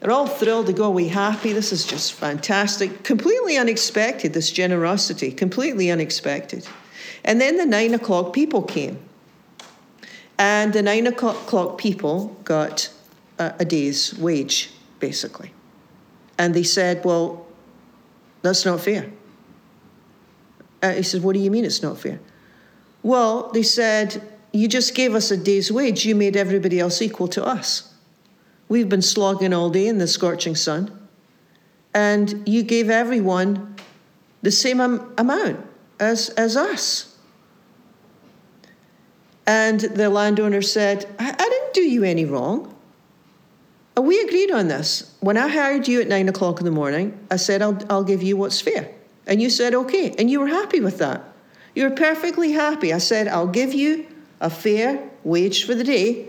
They're 0.00 0.10
all 0.10 0.26
thrilled 0.26 0.66
to 0.66 0.72
go 0.72 0.84
away 0.84 1.08
happy. 1.08 1.52
This 1.52 1.72
is 1.72 1.86
just 1.86 2.12
fantastic. 2.12 3.02
Completely 3.04 3.56
unexpected, 3.56 4.32
this 4.32 4.50
generosity, 4.50 5.32
completely 5.32 5.90
unexpected. 5.90 6.66
And 7.24 7.40
then 7.40 7.56
the 7.56 7.66
nine 7.66 7.94
o'clock 7.94 8.32
people 8.32 8.62
came. 8.62 8.98
And 10.36 10.72
the 10.72 10.82
nine 10.82 11.06
o'clock 11.06 11.78
people 11.78 12.36
got 12.44 12.92
a, 13.38 13.54
a 13.60 13.64
day's 13.64 14.16
wage, 14.18 14.70
basically. 15.08 15.52
And 16.38 16.54
they 16.54 16.62
said, 16.62 17.04
Well, 17.04 17.46
that's 18.40 18.64
not 18.64 18.80
fair. 18.80 19.12
Uh, 20.82 20.92
he 20.92 21.02
said, 21.02 21.22
What 21.22 21.34
do 21.34 21.40
you 21.40 21.50
mean 21.50 21.66
it's 21.66 21.82
not 21.82 21.98
fair? 21.98 22.18
Well, 23.02 23.50
they 23.52 23.62
said, 23.62 24.22
You 24.52 24.66
just 24.66 24.94
gave 24.94 25.14
us 25.14 25.30
a 25.30 25.36
day's 25.36 25.70
wage. 25.70 26.06
You 26.06 26.14
made 26.14 26.36
everybody 26.36 26.80
else 26.80 27.02
equal 27.02 27.28
to 27.28 27.44
us. 27.44 27.92
We've 28.70 28.88
been 28.88 29.02
slogging 29.02 29.52
all 29.52 29.68
day 29.68 29.86
in 29.88 29.98
the 29.98 30.06
scorching 30.06 30.56
sun, 30.56 30.82
and 31.92 32.48
you 32.48 32.62
gave 32.62 32.88
everyone 32.88 33.76
the 34.40 34.50
same 34.50 34.80
am- 34.80 35.12
amount 35.18 35.60
as, 36.00 36.30
as 36.30 36.56
us. 36.56 37.18
And 39.46 39.80
the 39.80 40.08
landowner 40.08 40.62
said, 40.62 41.04
I, 41.18 41.28
I 41.38 41.48
didn't 41.52 41.74
do 41.74 41.82
you 41.82 42.04
any 42.04 42.24
wrong. 42.24 42.73
And 43.96 44.06
we 44.06 44.20
agreed 44.20 44.50
on 44.50 44.68
this. 44.68 45.14
When 45.20 45.36
I 45.36 45.48
hired 45.48 45.86
you 45.86 46.00
at 46.00 46.08
nine 46.08 46.28
o'clock 46.28 46.58
in 46.58 46.64
the 46.64 46.70
morning, 46.70 47.18
I 47.30 47.36
said, 47.36 47.62
I'll, 47.62 47.78
I'll 47.88 48.04
give 48.04 48.22
you 48.22 48.36
what's 48.36 48.60
fair. 48.60 48.90
And 49.26 49.40
you 49.40 49.50
said, 49.50 49.74
okay. 49.74 50.14
And 50.18 50.30
you 50.30 50.40
were 50.40 50.48
happy 50.48 50.80
with 50.80 50.98
that. 50.98 51.22
You 51.74 51.84
were 51.84 51.94
perfectly 51.94 52.52
happy. 52.52 52.92
I 52.92 52.98
said, 52.98 53.28
I'll 53.28 53.46
give 53.46 53.72
you 53.74 54.06
a 54.40 54.50
fair 54.50 55.10
wage 55.24 55.64
for 55.64 55.74
the 55.74 55.84
day. 55.84 56.28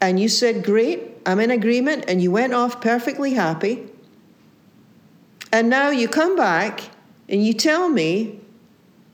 And 0.00 0.20
you 0.20 0.28
said, 0.28 0.64
Great, 0.64 1.02
I'm 1.24 1.40
in 1.40 1.50
agreement. 1.50 2.04
And 2.06 2.22
you 2.22 2.30
went 2.30 2.52
off 2.54 2.80
perfectly 2.80 3.34
happy. 3.34 3.88
And 5.52 5.70
now 5.70 5.90
you 5.90 6.08
come 6.08 6.36
back 6.36 6.82
and 7.28 7.44
you 7.44 7.54
tell 7.54 7.88
me, 7.88 8.40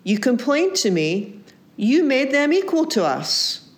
you 0.03 0.19
complain 0.19 0.75
to 0.75 0.91
me, 0.91 1.41
you 1.77 2.03
made 2.03 2.33
them 2.33 2.53
equal 2.53 2.87
to 2.87 3.05
us. 3.05 3.71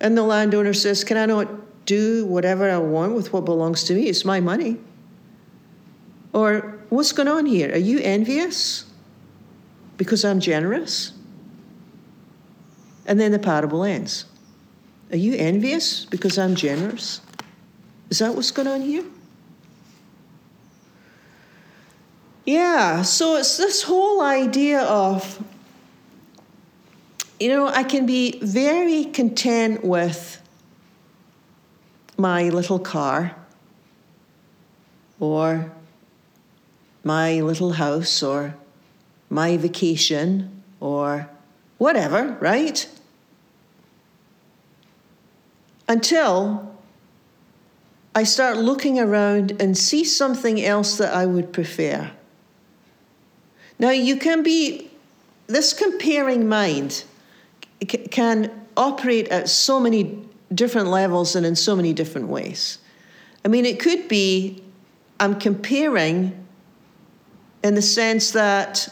And 0.00 0.18
the 0.18 0.22
landowner 0.22 0.74
says, 0.74 1.04
Can 1.04 1.16
I 1.16 1.26
not 1.26 1.48
do 1.86 2.26
whatever 2.26 2.70
I 2.70 2.78
want 2.78 3.14
with 3.14 3.32
what 3.32 3.44
belongs 3.44 3.84
to 3.84 3.94
me? 3.94 4.08
It's 4.08 4.24
my 4.24 4.40
money. 4.40 4.78
Or, 6.32 6.78
what's 6.88 7.12
going 7.12 7.28
on 7.28 7.46
here? 7.46 7.72
Are 7.72 7.78
you 7.78 8.00
envious 8.00 8.84
because 9.96 10.24
I'm 10.24 10.40
generous? 10.40 11.12
And 13.06 13.20
then 13.20 13.32
the 13.32 13.38
parable 13.38 13.84
ends. 13.84 14.24
Are 15.10 15.16
you 15.16 15.34
envious 15.36 16.04
because 16.06 16.38
I'm 16.38 16.54
generous? 16.54 17.20
Is 18.10 18.18
that 18.20 18.34
what's 18.34 18.50
going 18.50 18.68
on 18.68 18.80
here? 18.82 19.04
Yeah, 22.44 23.02
so 23.02 23.36
it's 23.36 23.56
this 23.56 23.82
whole 23.82 24.20
idea 24.20 24.82
of, 24.82 25.42
you 27.38 27.48
know, 27.48 27.68
I 27.68 27.84
can 27.84 28.04
be 28.04 28.40
very 28.42 29.04
content 29.04 29.84
with 29.84 30.41
my 32.22 32.48
little 32.48 32.78
car 32.78 33.34
or 35.18 35.72
my 37.02 37.40
little 37.40 37.72
house 37.72 38.22
or 38.22 38.54
my 39.28 39.56
vacation 39.56 40.62
or 40.78 41.28
whatever, 41.78 42.36
right? 42.40 42.88
Until 45.88 46.72
I 48.14 48.22
start 48.22 48.56
looking 48.56 49.00
around 49.00 49.60
and 49.60 49.76
see 49.76 50.04
something 50.04 50.62
else 50.64 50.98
that 50.98 51.12
I 51.12 51.26
would 51.26 51.52
prefer. 51.52 52.12
Now, 53.80 53.90
you 53.90 54.14
can 54.16 54.44
be, 54.44 54.90
this 55.48 55.72
comparing 55.72 56.48
mind 56.48 57.02
can 58.12 58.50
operate 58.76 59.26
at 59.28 59.48
so 59.48 59.80
many 59.80 60.28
different 60.54 60.88
levels 60.88 61.34
and 61.36 61.46
in 61.46 61.56
so 61.56 61.74
many 61.74 61.92
different 61.92 62.28
ways. 62.28 62.78
I 63.44 63.48
mean, 63.48 63.66
it 63.66 63.80
could 63.80 64.08
be 64.08 64.62
I'm 65.18 65.38
comparing 65.38 66.46
in 67.62 67.74
the 67.74 67.82
sense 67.82 68.32
that 68.32 68.88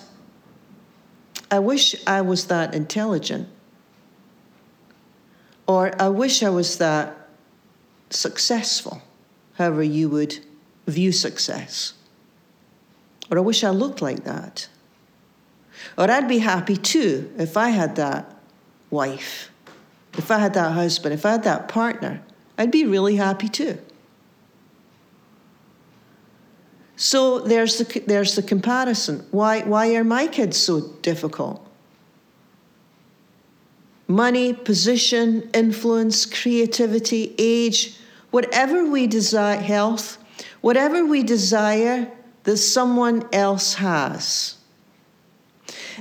I 1.51 1.59
wish 1.59 1.97
I 2.07 2.21
was 2.21 2.47
that 2.47 2.75
intelligent, 2.75 3.49
or 5.67 5.93
I 6.01 6.09
wish 6.09 6.43
I 6.43 6.51
was 6.51 6.79
that 6.79 7.29
successful, 8.11 9.03
however 9.55 9.83
you 9.83 10.09
would 10.09 10.39
view 10.87 11.11
success, 11.11 11.95
or 13.31 13.39
I 13.39 13.41
wish 13.41 13.65
I 13.65 13.71
looked 13.71 14.01
like 14.01 14.25
that. 14.25 14.69
Or 15.99 16.11
I'd 16.11 16.29
be 16.29 16.39
happy 16.39 16.77
too 16.77 17.33
if 17.39 17.57
I 17.57 17.71
had 17.71 17.97
that 17.97 18.37
wife, 18.91 19.50
if 20.21 20.31
I 20.31 20.39
had 20.39 20.53
that 20.53 20.73
husband, 20.73 21.15
if 21.15 21.25
I 21.25 21.31
had 21.31 21.45
that 21.45 21.67
partner. 21.69 22.21
I'd 22.59 22.71
be 22.71 22.85
really 22.85 23.17
happy 23.17 23.49
too. 23.49 23.79
So 26.95 27.39
there's 27.39 27.79
the, 27.79 28.01
there's 28.07 28.37
the 28.37 28.43
comparison. 28.43 29.27
Why, 29.31 29.63
why 29.63 29.95
are 29.95 30.05
my 30.05 30.27
kids 30.27 30.59
so 30.59 30.89
difficult? 31.01 31.67
Money, 34.09 34.53
position, 34.53 35.49
influence, 35.55 36.27
creativity, 36.27 37.35
age, 37.39 37.97
whatever 38.31 38.85
we 38.85 39.07
desire, 39.07 39.57
health, 39.57 40.19
whatever 40.61 41.07
we 41.07 41.23
desire 41.23 42.13
that 42.45 42.59
someone 42.59 43.27
else 43.33 43.73
has. 43.75 44.60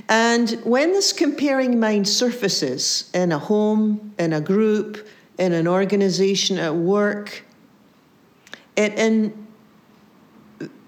And 0.08 0.50
when 0.64 0.92
this 0.92 1.12
comparing 1.12 1.78
mind 1.80 2.08
surfaces 2.08 3.10
in 3.14 3.32
a 3.32 3.38
home, 3.38 4.14
in 4.18 4.32
a 4.32 4.40
group, 4.40 5.06
in 5.38 5.52
an 5.52 5.66
organization, 5.66 6.58
at 6.58 6.74
work, 6.74 7.44
it 8.76 8.94
in, 8.94 9.46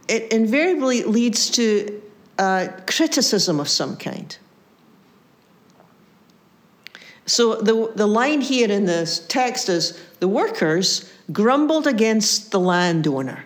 it 0.08 0.32
invariably 0.32 1.02
leads 1.02 1.50
to 1.50 2.02
criticism 2.86 3.60
of 3.60 3.68
some 3.68 3.96
kind. 3.96 4.36
So 7.26 7.54
the, 7.56 7.92
the 7.94 8.06
line 8.06 8.40
here 8.40 8.70
in 8.70 8.84
this 8.84 9.24
text 9.28 9.68
is 9.68 9.98
the 10.18 10.28
workers 10.28 11.10
grumbled 11.32 11.86
against 11.86 12.50
the 12.50 12.58
landowner. 12.58 13.44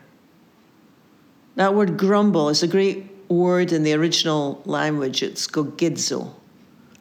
That 1.57 1.75
word 1.75 1.97
grumble 1.99 2.49
is 2.49 2.63
a 2.63 2.67
great 2.69 3.07
word 3.29 3.73
in 3.73 3.83
the 3.83 3.93
original 3.93 4.63
language. 4.65 5.23
It's 5.23 5.47
gogidzo. 5.47 6.33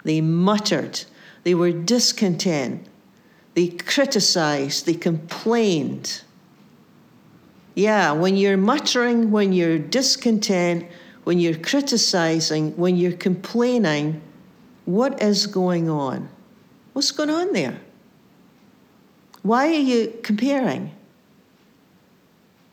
They 0.04 0.22
muttered. 0.22 1.04
They 1.44 1.56
were 1.56 1.72
discontent. 1.72 2.88
They 3.54 3.68
criticized. 3.70 4.86
They 4.86 4.94
complained. 4.94 6.22
Yeah, 7.76 8.14
when 8.14 8.38
you're 8.38 8.58
muttering, 8.58 9.32
when 9.32 9.52
you're 9.52 9.78
discontent, 9.80 10.86
when 11.26 11.40
you're 11.40 11.58
criticizing, 11.58 12.76
when 12.78 12.96
you're 12.96 13.12
complaining, 13.12 14.22
what 14.86 15.22
is 15.22 15.48
going 15.48 15.90
on? 15.90 16.30
What's 16.94 17.12
going 17.12 17.30
on 17.30 17.52
there? 17.52 17.82
Why 19.42 19.68
are 19.68 19.80
you 19.80 20.18
comparing? 20.24 20.92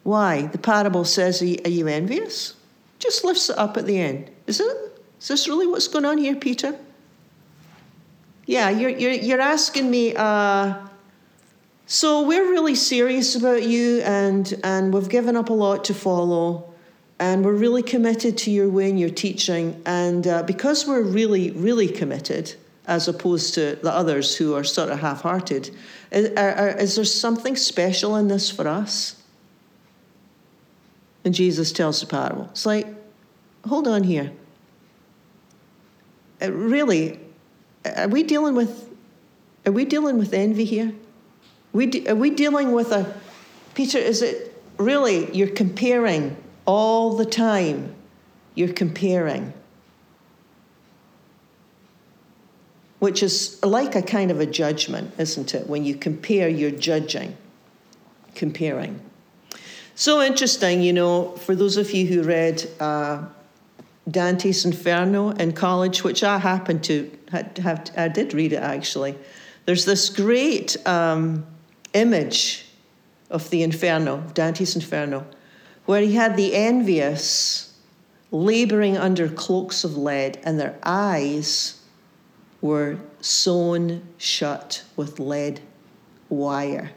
Why? 0.04 0.46
The 0.46 0.58
parable 0.58 1.04
says, 1.04 1.42
Are 1.42 1.68
you 1.68 1.86
envious? 1.88 2.54
Just 3.02 3.24
lifts 3.24 3.50
it 3.50 3.58
up 3.58 3.76
at 3.76 3.84
the 3.84 3.98
end. 3.98 4.30
Is 4.46 4.60
it? 4.60 4.76
Is 5.20 5.26
this 5.26 5.48
really 5.48 5.66
what's 5.66 5.88
going 5.88 6.04
on 6.04 6.18
here, 6.18 6.36
Peter? 6.36 6.78
Yeah, 8.46 8.70
you're, 8.70 8.90
you're, 8.90 9.10
you're 9.10 9.40
asking 9.40 9.90
me, 9.90 10.14
uh, 10.14 10.74
so 11.86 12.22
we're 12.22 12.48
really 12.48 12.76
serious 12.76 13.34
about 13.34 13.64
you, 13.64 14.02
and, 14.02 14.54
and 14.62 14.94
we've 14.94 15.08
given 15.08 15.36
up 15.36 15.50
a 15.50 15.52
lot 15.52 15.84
to 15.86 15.94
follow, 15.94 16.72
and 17.18 17.44
we're 17.44 17.54
really 17.54 17.82
committed 17.82 18.38
to 18.38 18.52
your 18.52 18.68
way 18.68 18.88
and 18.88 19.00
your 19.00 19.10
teaching. 19.10 19.82
And 19.84 20.24
uh, 20.28 20.44
because 20.44 20.86
we're 20.86 21.02
really, 21.02 21.50
really 21.50 21.88
committed, 21.88 22.54
as 22.86 23.08
opposed 23.08 23.54
to 23.54 23.80
the 23.82 23.92
others 23.92 24.36
who 24.36 24.54
are 24.54 24.62
sort 24.62 24.90
of 24.90 25.00
half 25.00 25.22
hearted, 25.22 25.74
is, 26.12 26.28
is 26.28 26.94
there 26.94 27.04
something 27.04 27.56
special 27.56 28.14
in 28.14 28.28
this 28.28 28.48
for 28.48 28.68
us? 28.68 29.21
And 31.24 31.34
Jesus 31.34 31.72
tells 31.72 32.00
the 32.00 32.06
parable. 32.06 32.48
It's 32.50 32.66
like, 32.66 32.86
hold 33.66 33.86
on 33.86 34.02
here. 34.02 34.32
Uh, 36.40 36.52
really, 36.52 37.20
are 37.96 38.08
we 38.08 38.22
dealing 38.22 38.54
with 38.54 38.92
are 39.64 39.72
we 39.72 39.84
dealing 39.84 40.18
with 40.18 40.34
envy 40.34 40.64
here? 40.64 40.92
We 41.72 41.86
de- 41.86 42.08
are 42.08 42.16
we 42.16 42.30
dealing 42.30 42.72
with 42.72 42.92
a, 42.92 43.14
Peter, 43.74 43.98
is 43.98 44.22
it 44.22 44.60
really, 44.76 45.32
you're 45.34 45.48
comparing 45.48 46.36
all 46.66 47.16
the 47.16 47.24
time? 47.24 47.94
You're 48.54 48.72
comparing. 48.72 49.52
Which 52.98 53.22
is 53.22 53.62
like 53.62 53.94
a 53.94 54.02
kind 54.02 54.30
of 54.30 54.40
a 54.40 54.46
judgment, 54.46 55.14
isn't 55.18 55.54
it? 55.54 55.68
When 55.68 55.84
you 55.84 55.94
compare, 55.94 56.48
you're 56.48 56.70
judging, 56.70 57.36
comparing. 58.34 59.00
So 59.94 60.22
interesting, 60.22 60.82
you 60.82 60.92
know, 60.92 61.32
for 61.32 61.54
those 61.54 61.76
of 61.76 61.90
you 61.92 62.06
who 62.06 62.22
read 62.22 62.66
uh, 62.80 63.24
Dante's 64.10 64.64
Inferno 64.64 65.30
in 65.30 65.52
college, 65.52 66.02
which 66.02 66.24
I 66.24 66.38
happened 66.38 66.82
to 66.84 67.10
have, 67.30 67.90
I 67.96 68.08
did 68.08 68.32
read 68.32 68.52
it 68.52 68.62
actually. 68.62 69.16
There's 69.66 69.84
this 69.84 70.08
great 70.08 70.76
um, 70.86 71.46
image 71.92 72.66
of 73.30 73.48
the 73.50 73.62
Inferno, 73.62 74.22
Dante's 74.34 74.74
Inferno, 74.74 75.26
where 75.86 76.00
he 76.00 76.14
had 76.14 76.36
the 76.36 76.54
envious 76.54 77.72
laboring 78.30 78.96
under 78.96 79.28
cloaks 79.28 79.84
of 79.84 79.96
lead, 79.96 80.38
and 80.42 80.58
their 80.58 80.78
eyes 80.82 81.82
were 82.62 82.98
sewn 83.20 84.02
shut 84.16 84.84
with 84.96 85.20
lead 85.20 85.60
wire. 86.30 86.90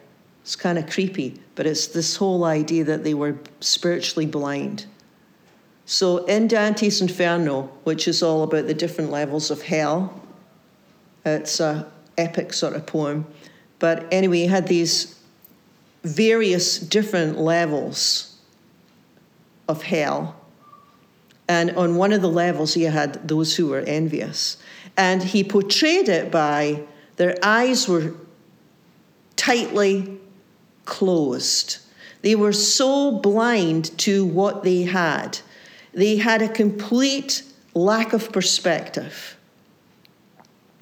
It's 0.46 0.56
kind 0.56 0.78
of 0.78 0.88
creepy, 0.88 1.42
but 1.56 1.66
it's 1.66 1.88
this 1.88 2.18
whole 2.18 2.44
idea 2.44 2.84
that 2.84 3.04
they 3.04 3.16
were 3.16 3.36
spiritually 3.62 4.28
blind. 4.28 4.86
So, 5.88 6.24
in 6.26 6.48
Dante's 6.48 7.02
Inferno, 7.02 7.64
which 7.84 8.08
is 8.08 8.22
all 8.22 8.44
about 8.44 8.68
the 8.68 8.76
different 8.76 9.10
levels 9.10 9.50
of 9.50 9.64
hell, 9.64 10.22
it's 11.26 11.60
a 11.60 11.92
epic 12.20 12.54
sort 12.54 12.76
of 12.76 12.86
poem. 12.86 13.26
But 13.80 14.06
anyway, 14.12 14.42
he 14.42 14.46
had 14.46 14.68
these 14.68 15.20
various 16.04 16.78
different 16.78 17.40
levels 17.40 18.38
of 19.68 19.82
hell. 19.82 20.36
And 21.48 21.72
on 21.72 21.96
one 21.96 22.14
of 22.14 22.22
the 22.22 22.30
levels, 22.30 22.76
he 22.76 22.84
had 22.84 23.28
those 23.28 23.56
who 23.56 23.70
were 23.70 23.80
envious. 23.80 24.58
And 24.96 25.24
he 25.24 25.44
portrayed 25.44 26.08
it 26.08 26.30
by 26.30 26.84
their 27.16 27.36
eyes 27.42 27.88
were 27.88 28.14
tightly 29.36 30.20
closed. 30.86 31.78
They 32.21 32.36
were 32.36 32.54
so 32.54 33.12
blind 33.12 33.98
to 34.00 34.26
what 34.26 34.63
they 34.63 34.84
had. 34.84 35.39
They 35.93 36.17
had 36.17 36.41
a 36.41 36.50
complete 36.50 37.43
lack 37.74 38.13
of 38.13 38.32
perspective. 38.32 39.38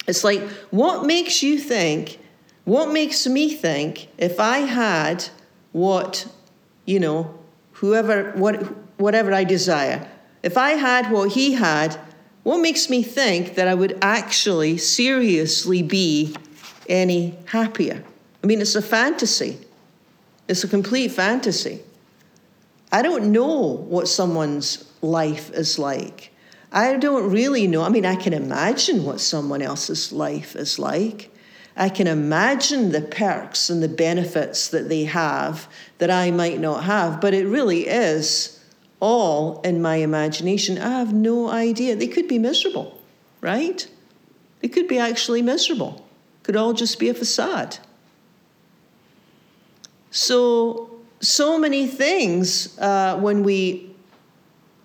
It's 0.07 0.23
like, 0.23 0.41
what 0.71 1.05
makes 1.05 1.43
you 1.43 1.59
think 1.59 2.19
what 2.65 2.93
makes 2.93 3.27
me 3.27 3.53
think 3.53 4.07
if 4.17 4.39
I 4.39 4.59
had 4.59 5.25
what, 5.73 6.27
you 6.85 6.99
know, 6.99 7.37
whoever, 7.73 8.31
what, 8.31 8.63
whatever 8.97 9.33
I 9.33 9.43
desire, 9.43 10.07
if 10.43 10.57
I 10.57 10.71
had 10.71 11.11
what 11.11 11.31
he 11.31 11.53
had, 11.53 11.99
what 12.43 12.59
makes 12.59 12.89
me 12.89 13.03
think 13.03 13.55
that 13.55 13.67
I 13.67 13.73
would 13.73 13.97
actually 14.01 14.77
seriously 14.77 15.81
be 15.81 16.35
any 16.87 17.37
happier? 17.45 18.03
I 18.43 18.47
mean, 18.47 18.61
it's 18.61 18.75
a 18.75 18.81
fantasy. 18.81 19.62
It's 20.47 20.63
a 20.63 20.67
complete 20.67 21.11
fantasy. 21.11 21.81
I 22.91 23.01
don't 23.01 23.31
know 23.31 23.59
what 23.59 24.07
someone's 24.07 24.91
life 25.01 25.49
is 25.51 25.79
like. 25.79 26.31
I 26.71 26.97
don't 26.97 27.31
really 27.31 27.67
know. 27.67 27.83
I 27.83 27.89
mean, 27.89 28.05
I 28.05 28.15
can 28.15 28.33
imagine 28.33 29.03
what 29.03 29.21
someone 29.21 29.61
else's 29.61 30.11
life 30.11 30.55
is 30.55 30.79
like. 30.79 31.29
I 31.75 31.89
can 31.89 32.07
imagine 32.07 32.91
the 32.91 33.01
perks 33.01 33.69
and 33.69 33.81
the 33.81 33.87
benefits 33.87 34.67
that 34.69 34.89
they 34.89 35.05
have 35.05 35.67
that 35.97 36.11
I 36.11 36.29
might 36.31 36.59
not 36.59 36.83
have, 36.83 37.19
but 37.19 37.33
it 37.33 37.47
really 37.47 37.87
is 37.87 38.59
all 38.99 39.59
in 39.61 39.81
my 39.81 39.97
imagination. 39.97 40.77
I 40.77 40.99
have 40.99 41.13
no 41.13 41.49
idea. 41.49 41.95
They 41.95 42.07
could 42.07 42.27
be 42.27 42.39
miserable, 42.39 42.99
right? 43.41 43.87
They 44.61 44.67
could 44.67 44.87
be 44.87 44.99
actually 44.99 45.41
miserable. 45.41 46.07
Could 46.43 46.55
all 46.55 46.73
just 46.73 46.99
be 46.99 47.09
a 47.09 47.13
facade. 47.13 47.77
So, 50.13 50.91
so 51.21 51.57
many 51.57 51.87
things 51.87 52.77
uh, 52.77 53.17
when 53.19 53.41
we 53.41 53.89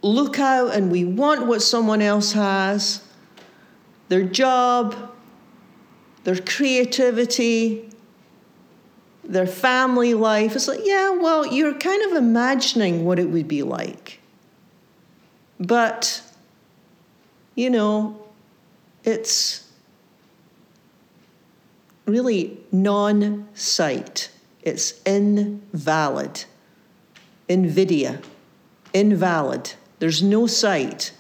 look 0.01 0.38
out 0.38 0.75
and 0.75 0.91
we 0.91 1.05
want 1.05 1.47
what 1.47 1.61
someone 1.61 2.01
else 2.01 2.33
has 2.33 3.03
their 4.09 4.25
job, 4.25 4.97
their 6.25 6.41
creativity, 6.41 7.91
their 9.23 9.47
family 9.47 10.14
life. 10.14 10.57
It's 10.57 10.67
like, 10.67 10.81
yeah, 10.83 11.11
well, 11.11 11.47
you're 11.47 11.75
kind 11.75 12.11
of 12.11 12.17
imagining 12.17 13.05
what 13.05 13.19
it 13.19 13.29
would 13.29 13.47
be 13.47 13.62
like. 13.62 14.21
But, 15.61 16.23
you 17.55 17.69
know, 17.69 18.19
it's 19.05 19.69
really 22.07 22.59
non 22.73 23.47
sight, 23.53 24.31
it's 24.68 25.00
invalid. 25.07 26.44
invidia, 27.48 28.20
invalid. 28.92 29.72
There's 29.98 30.22
no 30.22 30.46
sight. 30.46 31.12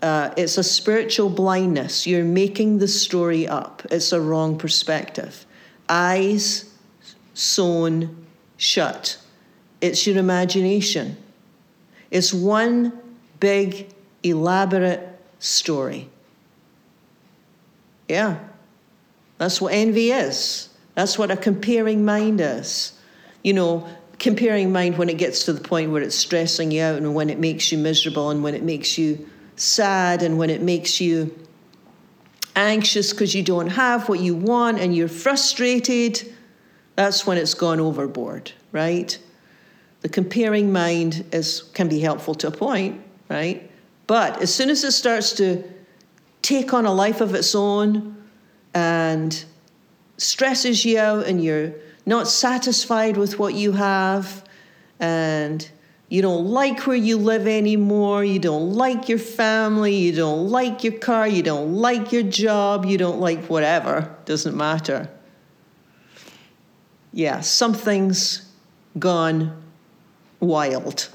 Uh, 0.00 0.32
it's 0.36 0.56
a 0.56 0.64
spiritual 0.64 1.28
blindness. 1.28 2.06
You're 2.06 2.24
making 2.24 2.78
the 2.78 2.88
story 2.88 3.46
up. 3.46 3.82
It's 3.90 4.12
a 4.12 4.20
wrong 4.20 4.56
perspective. 4.58 5.44
Eyes 5.88 6.74
sewn 7.34 8.26
shut. 8.56 9.18
It's 9.80 10.06
your 10.06 10.16
imagination. 10.16 11.16
It's 12.10 12.32
one 12.32 12.92
big, 13.38 13.92
elaborate 14.22 15.06
story. 15.38 16.08
Yeah, 18.08 18.38
that's 19.38 19.60
what 19.60 19.74
envy 19.74 20.10
is. 20.10 20.68
That's 20.94 21.18
what 21.18 21.30
a 21.30 21.36
comparing 21.36 22.04
mind 22.04 22.40
is. 22.40 22.92
You 23.42 23.54
know, 23.54 23.88
comparing 24.18 24.72
mind 24.72 24.98
when 24.98 25.08
it 25.08 25.18
gets 25.18 25.44
to 25.44 25.52
the 25.52 25.60
point 25.60 25.90
where 25.90 26.02
it's 26.02 26.14
stressing 26.14 26.70
you 26.70 26.82
out 26.82 26.96
and 26.96 27.14
when 27.14 27.30
it 27.30 27.38
makes 27.38 27.72
you 27.72 27.78
miserable 27.78 28.30
and 28.30 28.42
when 28.42 28.54
it 28.54 28.62
makes 28.62 28.96
you 28.96 29.28
sad 29.56 30.22
and 30.22 30.38
when 30.38 30.50
it 30.50 30.62
makes 30.62 31.00
you 31.00 31.36
anxious 32.54 33.12
because 33.12 33.34
you 33.34 33.42
don't 33.42 33.68
have 33.68 34.08
what 34.08 34.20
you 34.20 34.34
want 34.34 34.78
and 34.78 34.94
you're 34.94 35.08
frustrated, 35.08 36.32
that's 36.94 37.26
when 37.26 37.38
it's 37.38 37.54
gone 37.54 37.80
overboard, 37.80 38.52
right? 38.70 39.18
The 40.02 40.08
comparing 40.08 40.72
mind 40.72 41.24
is 41.32 41.62
can 41.74 41.88
be 41.88 42.00
helpful 42.00 42.34
to 42.36 42.48
a 42.48 42.50
point, 42.50 43.00
right? 43.28 43.70
But 44.06 44.42
as 44.42 44.54
soon 44.54 44.68
as 44.68 44.84
it 44.84 44.92
starts 44.92 45.32
to 45.34 45.64
take 46.42 46.74
on 46.74 46.84
a 46.84 46.92
life 46.92 47.20
of 47.20 47.34
its 47.34 47.54
own 47.54 48.16
and 48.74 49.44
stresses 50.22 50.84
you 50.84 50.98
out 50.98 51.26
and 51.26 51.42
you're 51.42 51.72
not 52.06 52.28
satisfied 52.28 53.16
with 53.16 53.38
what 53.38 53.54
you 53.54 53.72
have 53.72 54.44
and 55.00 55.68
you 56.08 56.20
don't 56.20 56.46
like 56.46 56.86
where 56.86 56.96
you 56.96 57.16
live 57.16 57.46
anymore, 57.46 58.22
you 58.22 58.38
don't 58.38 58.74
like 58.74 59.08
your 59.08 59.18
family, 59.18 59.94
you 59.94 60.14
don't 60.14 60.48
like 60.48 60.84
your 60.84 60.92
car, 60.92 61.26
you 61.26 61.42
don't 61.42 61.74
like 61.74 62.12
your 62.12 62.22
job, 62.22 62.84
you 62.84 62.98
don't 62.98 63.18
like 63.18 63.46
whatever, 63.46 64.14
doesn't 64.26 64.56
matter. 64.56 65.08
Yeah, 67.12 67.40
something's 67.40 68.46
gone 68.98 69.62
wild. 70.40 71.08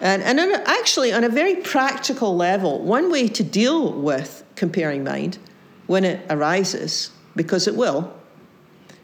And, 0.00 0.22
and 0.22 0.40
on 0.40 0.52
actually, 0.66 1.12
on 1.12 1.24
a 1.24 1.28
very 1.28 1.56
practical 1.56 2.34
level, 2.34 2.80
one 2.80 3.10
way 3.10 3.28
to 3.28 3.44
deal 3.44 3.92
with 3.92 4.44
comparing 4.56 5.04
mind 5.04 5.38
when 5.86 6.04
it 6.04 6.24
arises, 6.30 7.10
because 7.40 7.66
it 7.66 7.74
will, 7.74 8.12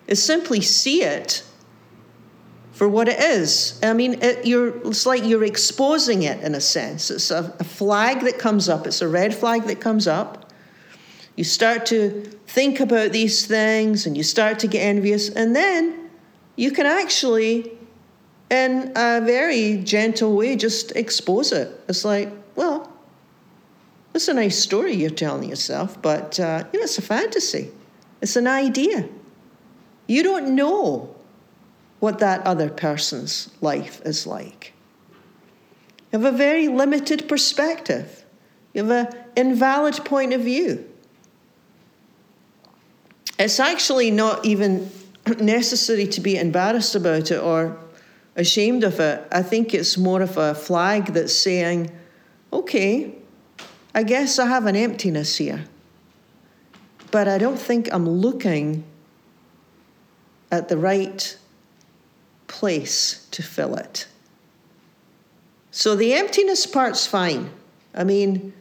is 0.09 0.23
simply 0.23 0.61
see 0.61 1.03
it 1.03 1.43
for 2.73 2.87
what 2.87 3.09
it 3.09 3.19
is. 3.19 3.81
I 3.83 3.95
mean, 3.95 4.13
it, 4.21 4.41
it's 4.45 5.07
like 5.07 5.25
you're 5.25 5.43
exposing 5.43 6.25
it 6.25 6.45
in 6.45 6.55
a 6.55 6.61
sense. 6.61 7.11
It's 7.11 7.31
a, 7.31 7.57
a 7.59 7.65
flag 7.65 8.21
that 8.25 8.39
comes 8.39 8.69
up, 8.69 8.87
it's 8.87 9.01
a 9.01 9.09
red 9.09 9.35
flag 9.35 9.63
that 9.69 9.81
comes 9.81 10.07
up. 10.07 10.53
You 11.35 11.45
start 11.45 11.87
to 11.87 12.25
think 12.47 12.79
about 12.79 13.13
these 13.13 13.47
things 13.47 14.05
and 14.05 14.19
you 14.19 14.23
start 14.23 14.59
to 14.59 14.67
get 14.67 14.81
envious, 14.81 15.31
and 15.31 15.57
then 15.57 16.11
you 16.57 16.73
can 16.73 16.85
actually, 16.85 17.73
in 18.51 18.93
a 18.97 19.23
very 19.23 19.79
gentle 19.79 20.37
way, 20.37 20.57
just 20.57 20.95
expose 20.95 21.53
it. 21.53 21.69
It's 21.89 22.05
like, 22.05 22.31
well, 22.55 22.93
it's 24.15 24.29
a 24.29 24.35
nice 24.35 24.59
story 24.59 24.93
you're 24.93 25.09
telling 25.09 25.49
yourself, 25.49 26.03
but 26.03 26.39
uh, 26.39 26.65
you 26.71 26.81
know, 26.81 26.85
it's 26.85 26.99
a 26.99 27.03
fantasy. 27.03 27.71
It's 28.21 28.37
an 28.37 28.47
idea. 28.47 29.09
You 30.07 30.23
don't 30.23 30.55
know 30.55 31.15
what 32.01 32.19
that 32.21 32.47
other 32.47 32.69
person's 32.69 33.51
life 33.61 34.01
is 34.05 34.27
like. 34.27 34.73
You 36.13 36.21
have 36.21 36.35
a 36.35 36.37
very 36.37 36.69
limited 36.69 37.29
perspective, 37.29 38.25
you 38.73 38.85
have 38.85 39.13
an 39.13 39.25
invalid 39.35 40.05
point 40.05 40.33
of 40.33 40.43
view. 40.43 40.89
It's 43.39 43.61
actually 43.61 44.11
not 44.11 44.45
even 44.47 44.91
necessary 45.41 46.07
to 46.09 46.21
be 46.21 46.37
embarrassed 46.37 46.95
about 46.95 47.31
it 47.31 47.39
or 47.39 47.77
ashamed 48.35 48.85
of 48.85 49.01
it. 49.01 49.27
I 49.33 49.43
think 49.43 49.75
it's 49.75 49.99
more 49.99 50.23
of 50.23 50.37
a 50.37 50.55
flag 50.55 51.07
that's 51.07 51.35
saying, 51.35 51.91
okay, 52.53 53.15
I 53.95 54.03
guess 54.03 54.39
I 54.39 54.47
have 54.47 54.67
an 54.67 54.77
emptiness 54.77 55.37
here. 55.37 55.65
But 57.11 57.29
I 57.29 57.39
don't 57.39 57.59
think 57.59 57.89
I'm 57.93 58.09
looking 58.09 58.85
at 60.51 60.69
the 60.69 60.77
right 60.77 61.37
place 62.47 63.27
to 63.31 63.43
fill 63.43 63.77
it. 63.77 64.07
So 65.71 65.95
the 65.95 66.15
emptiness 66.15 66.67
part's 66.67 67.07
fine. 67.07 67.51
I 67.95 68.05
mean, 68.05 68.53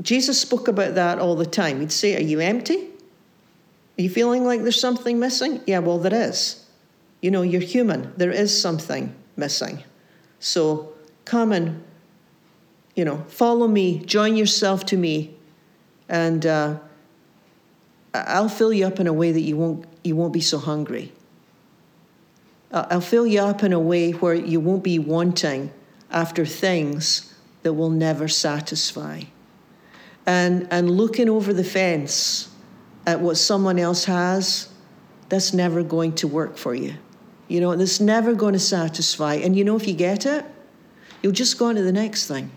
Jesus 0.00 0.40
spoke 0.40 0.68
about 0.68 0.94
that 0.96 1.18
all 1.18 1.36
the 1.36 1.46
time. 1.46 1.80
He'd 1.80 1.92
say, 1.92 2.16
Are 2.16 2.20
you 2.20 2.40
empty? 2.40 2.88
Are 3.98 4.02
you 4.02 4.10
feeling 4.10 4.44
like 4.44 4.62
there's 4.62 4.80
something 4.80 5.18
missing? 5.18 5.60
Yeah, 5.66 5.80
well, 5.80 5.98
there 5.98 6.28
is. 6.28 6.64
You 7.20 7.30
know, 7.30 7.42
you're 7.42 7.60
human. 7.60 8.12
There 8.16 8.30
is 8.30 8.58
something 8.60 9.14
missing. 9.36 9.84
So 10.40 10.94
come 11.24 11.52
and, 11.52 11.82
you 12.96 13.04
know, 13.04 13.24
follow 13.28 13.68
me, 13.68 14.00
join 14.00 14.36
yourself 14.36 14.84
to 14.86 14.96
me, 14.96 15.36
and 16.08 16.44
uh, 16.44 16.78
I'll 18.14 18.48
fill 18.48 18.72
you 18.72 18.86
up 18.86 19.00
in 19.00 19.06
a 19.06 19.12
way 19.12 19.32
that 19.32 19.40
you 19.40 19.56
won't, 19.56 19.86
you 20.04 20.16
won't 20.16 20.32
be 20.32 20.40
so 20.40 20.58
hungry. 20.58 21.12
I'll 22.70 23.00
fill 23.00 23.26
you 23.26 23.40
up 23.40 23.62
in 23.62 23.72
a 23.72 23.80
way 23.80 24.12
where 24.12 24.34
you 24.34 24.60
won't 24.60 24.82
be 24.82 24.98
wanting 24.98 25.72
after 26.10 26.46
things 26.46 27.34
that 27.62 27.74
will 27.74 27.90
never 27.90 28.28
satisfy. 28.28 29.22
And, 30.26 30.68
and 30.70 30.90
looking 30.90 31.28
over 31.28 31.52
the 31.52 31.64
fence 31.64 32.50
at 33.06 33.20
what 33.20 33.36
someone 33.36 33.78
else 33.78 34.04
has, 34.04 34.68
that's 35.28 35.52
never 35.52 35.82
going 35.82 36.14
to 36.16 36.28
work 36.28 36.56
for 36.56 36.74
you. 36.74 36.94
You 37.48 37.60
know, 37.60 37.74
that's 37.76 38.00
never 38.00 38.34
going 38.34 38.54
to 38.54 38.58
satisfy. 38.58 39.34
And 39.34 39.56
you 39.56 39.64
know, 39.64 39.76
if 39.76 39.86
you 39.86 39.94
get 39.94 40.24
it, 40.24 40.44
you'll 41.22 41.32
just 41.32 41.58
go 41.58 41.66
on 41.66 41.74
to 41.74 41.82
the 41.82 41.92
next 41.92 42.26
thing. 42.26 42.50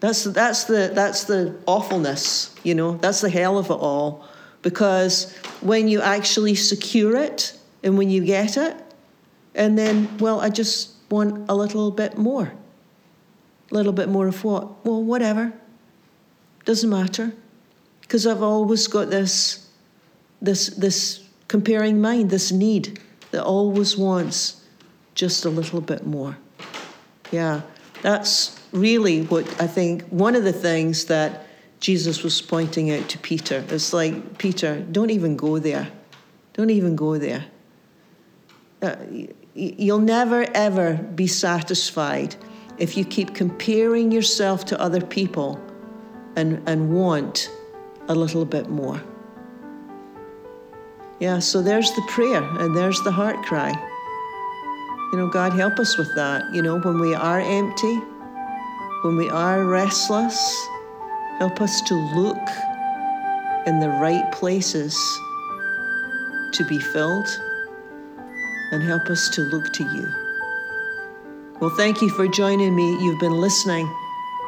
That's, 0.00 0.24
that's, 0.24 0.64
the, 0.64 0.90
that's 0.94 1.24
the 1.24 1.56
awfulness, 1.66 2.54
you 2.62 2.74
know, 2.74 2.96
that's 2.98 3.20
the 3.20 3.30
hell 3.30 3.58
of 3.58 3.66
it 3.66 3.72
all. 3.72 4.24
Because 4.62 5.36
when 5.60 5.88
you 5.88 6.00
actually 6.00 6.54
secure 6.54 7.16
it, 7.16 7.58
and 7.82 7.96
when 7.96 8.10
you 8.10 8.24
get 8.24 8.56
it, 8.56 8.76
and 9.54 9.78
then, 9.78 10.16
well, 10.18 10.40
I 10.40 10.50
just 10.50 10.92
want 11.10 11.48
a 11.48 11.54
little 11.54 11.90
bit 11.90 12.16
more. 12.18 12.52
A 13.70 13.74
little 13.74 13.92
bit 13.92 14.08
more 14.08 14.28
of 14.28 14.44
what? 14.44 14.84
Well, 14.84 15.02
whatever. 15.02 15.52
Doesn't 16.64 16.90
matter. 16.90 17.32
Because 18.00 18.26
I've 18.26 18.42
always 18.42 18.86
got 18.86 19.10
this, 19.10 19.68
this, 20.40 20.68
this 20.68 21.24
comparing 21.48 22.00
mind, 22.00 22.30
this 22.30 22.50
need 22.52 23.00
that 23.30 23.44
always 23.44 23.96
wants 23.96 24.64
just 25.14 25.44
a 25.44 25.50
little 25.50 25.80
bit 25.80 26.06
more. 26.06 26.36
Yeah, 27.30 27.62
that's 28.02 28.60
really 28.72 29.22
what 29.22 29.46
I 29.60 29.66
think 29.66 30.04
one 30.08 30.36
of 30.36 30.44
the 30.44 30.52
things 30.52 31.06
that 31.06 31.46
Jesus 31.80 32.22
was 32.22 32.42
pointing 32.42 32.90
out 32.90 33.08
to 33.10 33.18
Peter. 33.18 33.64
It's 33.68 33.92
like, 33.92 34.38
Peter, 34.38 34.80
don't 34.80 35.10
even 35.10 35.36
go 35.36 35.58
there. 35.58 35.88
Don't 36.54 36.70
even 36.70 36.96
go 36.96 37.18
there. 37.18 37.44
Uh, 38.82 38.96
you'll 39.54 39.98
never 39.98 40.46
ever 40.54 40.94
be 40.94 41.26
satisfied 41.26 42.36
if 42.78 42.96
you 42.96 43.04
keep 43.04 43.34
comparing 43.34 44.12
yourself 44.12 44.64
to 44.66 44.80
other 44.80 45.00
people 45.00 45.60
and, 46.36 46.62
and 46.68 46.94
want 46.94 47.50
a 48.08 48.14
little 48.14 48.44
bit 48.44 48.68
more. 48.68 49.02
Yeah, 51.20 51.40
so 51.40 51.60
there's 51.62 51.90
the 51.92 52.02
prayer 52.08 52.42
and 52.42 52.76
there's 52.76 53.00
the 53.02 53.10
heart 53.10 53.44
cry. 53.44 53.74
You 55.12 55.18
know, 55.18 55.28
God, 55.28 55.52
help 55.52 55.78
us 55.78 55.96
with 55.96 56.14
that. 56.16 56.54
You 56.54 56.62
know, 56.62 56.78
when 56.80 56.98
we 56.98 57.14
are 57.14 57.40
empty, 57.40 57.96
when 59.02 59.16
we 59.16 59.30
are 59.30 59.64
restless, 59.64 60.38
help 61.38 61.60
us 61.60 61.80
to 61.82 61.94
look 61.94 62.48
in 63.66 63.80
the 63.80 63.88
right 63.88 64.30
places 64.32 64.94
to 66.52 66.64
be 66.64 66.78
filled 66.78 67.28
and 68.72 68.82
help 68.82 69.06
us 69.06 69.28
to 69.30 69.42
look 69.42 69.72
to 69.72 69.84
you. 69.84 70.06
Well, 71.60 71.70
thank 71.70 72.02
you 72.02 72.10
for 72.10 72.28
joining 72.28 72.76
me. 72.76 73.02
You've 73.02 73.20
been 73.20 73.40
listening 73.40 73.86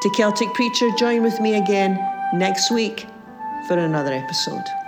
to 0.03 0.11
Celtic 0.11 0.53
Preacher. 0.55 0.90
Join 0.99 1.23
with 1.23 1.40
me 1.40 1.57
again 1.57 1.99
next 2.35 2.70
week 2.70 3.07
for 3.66 3.79
another 3.79 4.12
episode. 4.12 4.79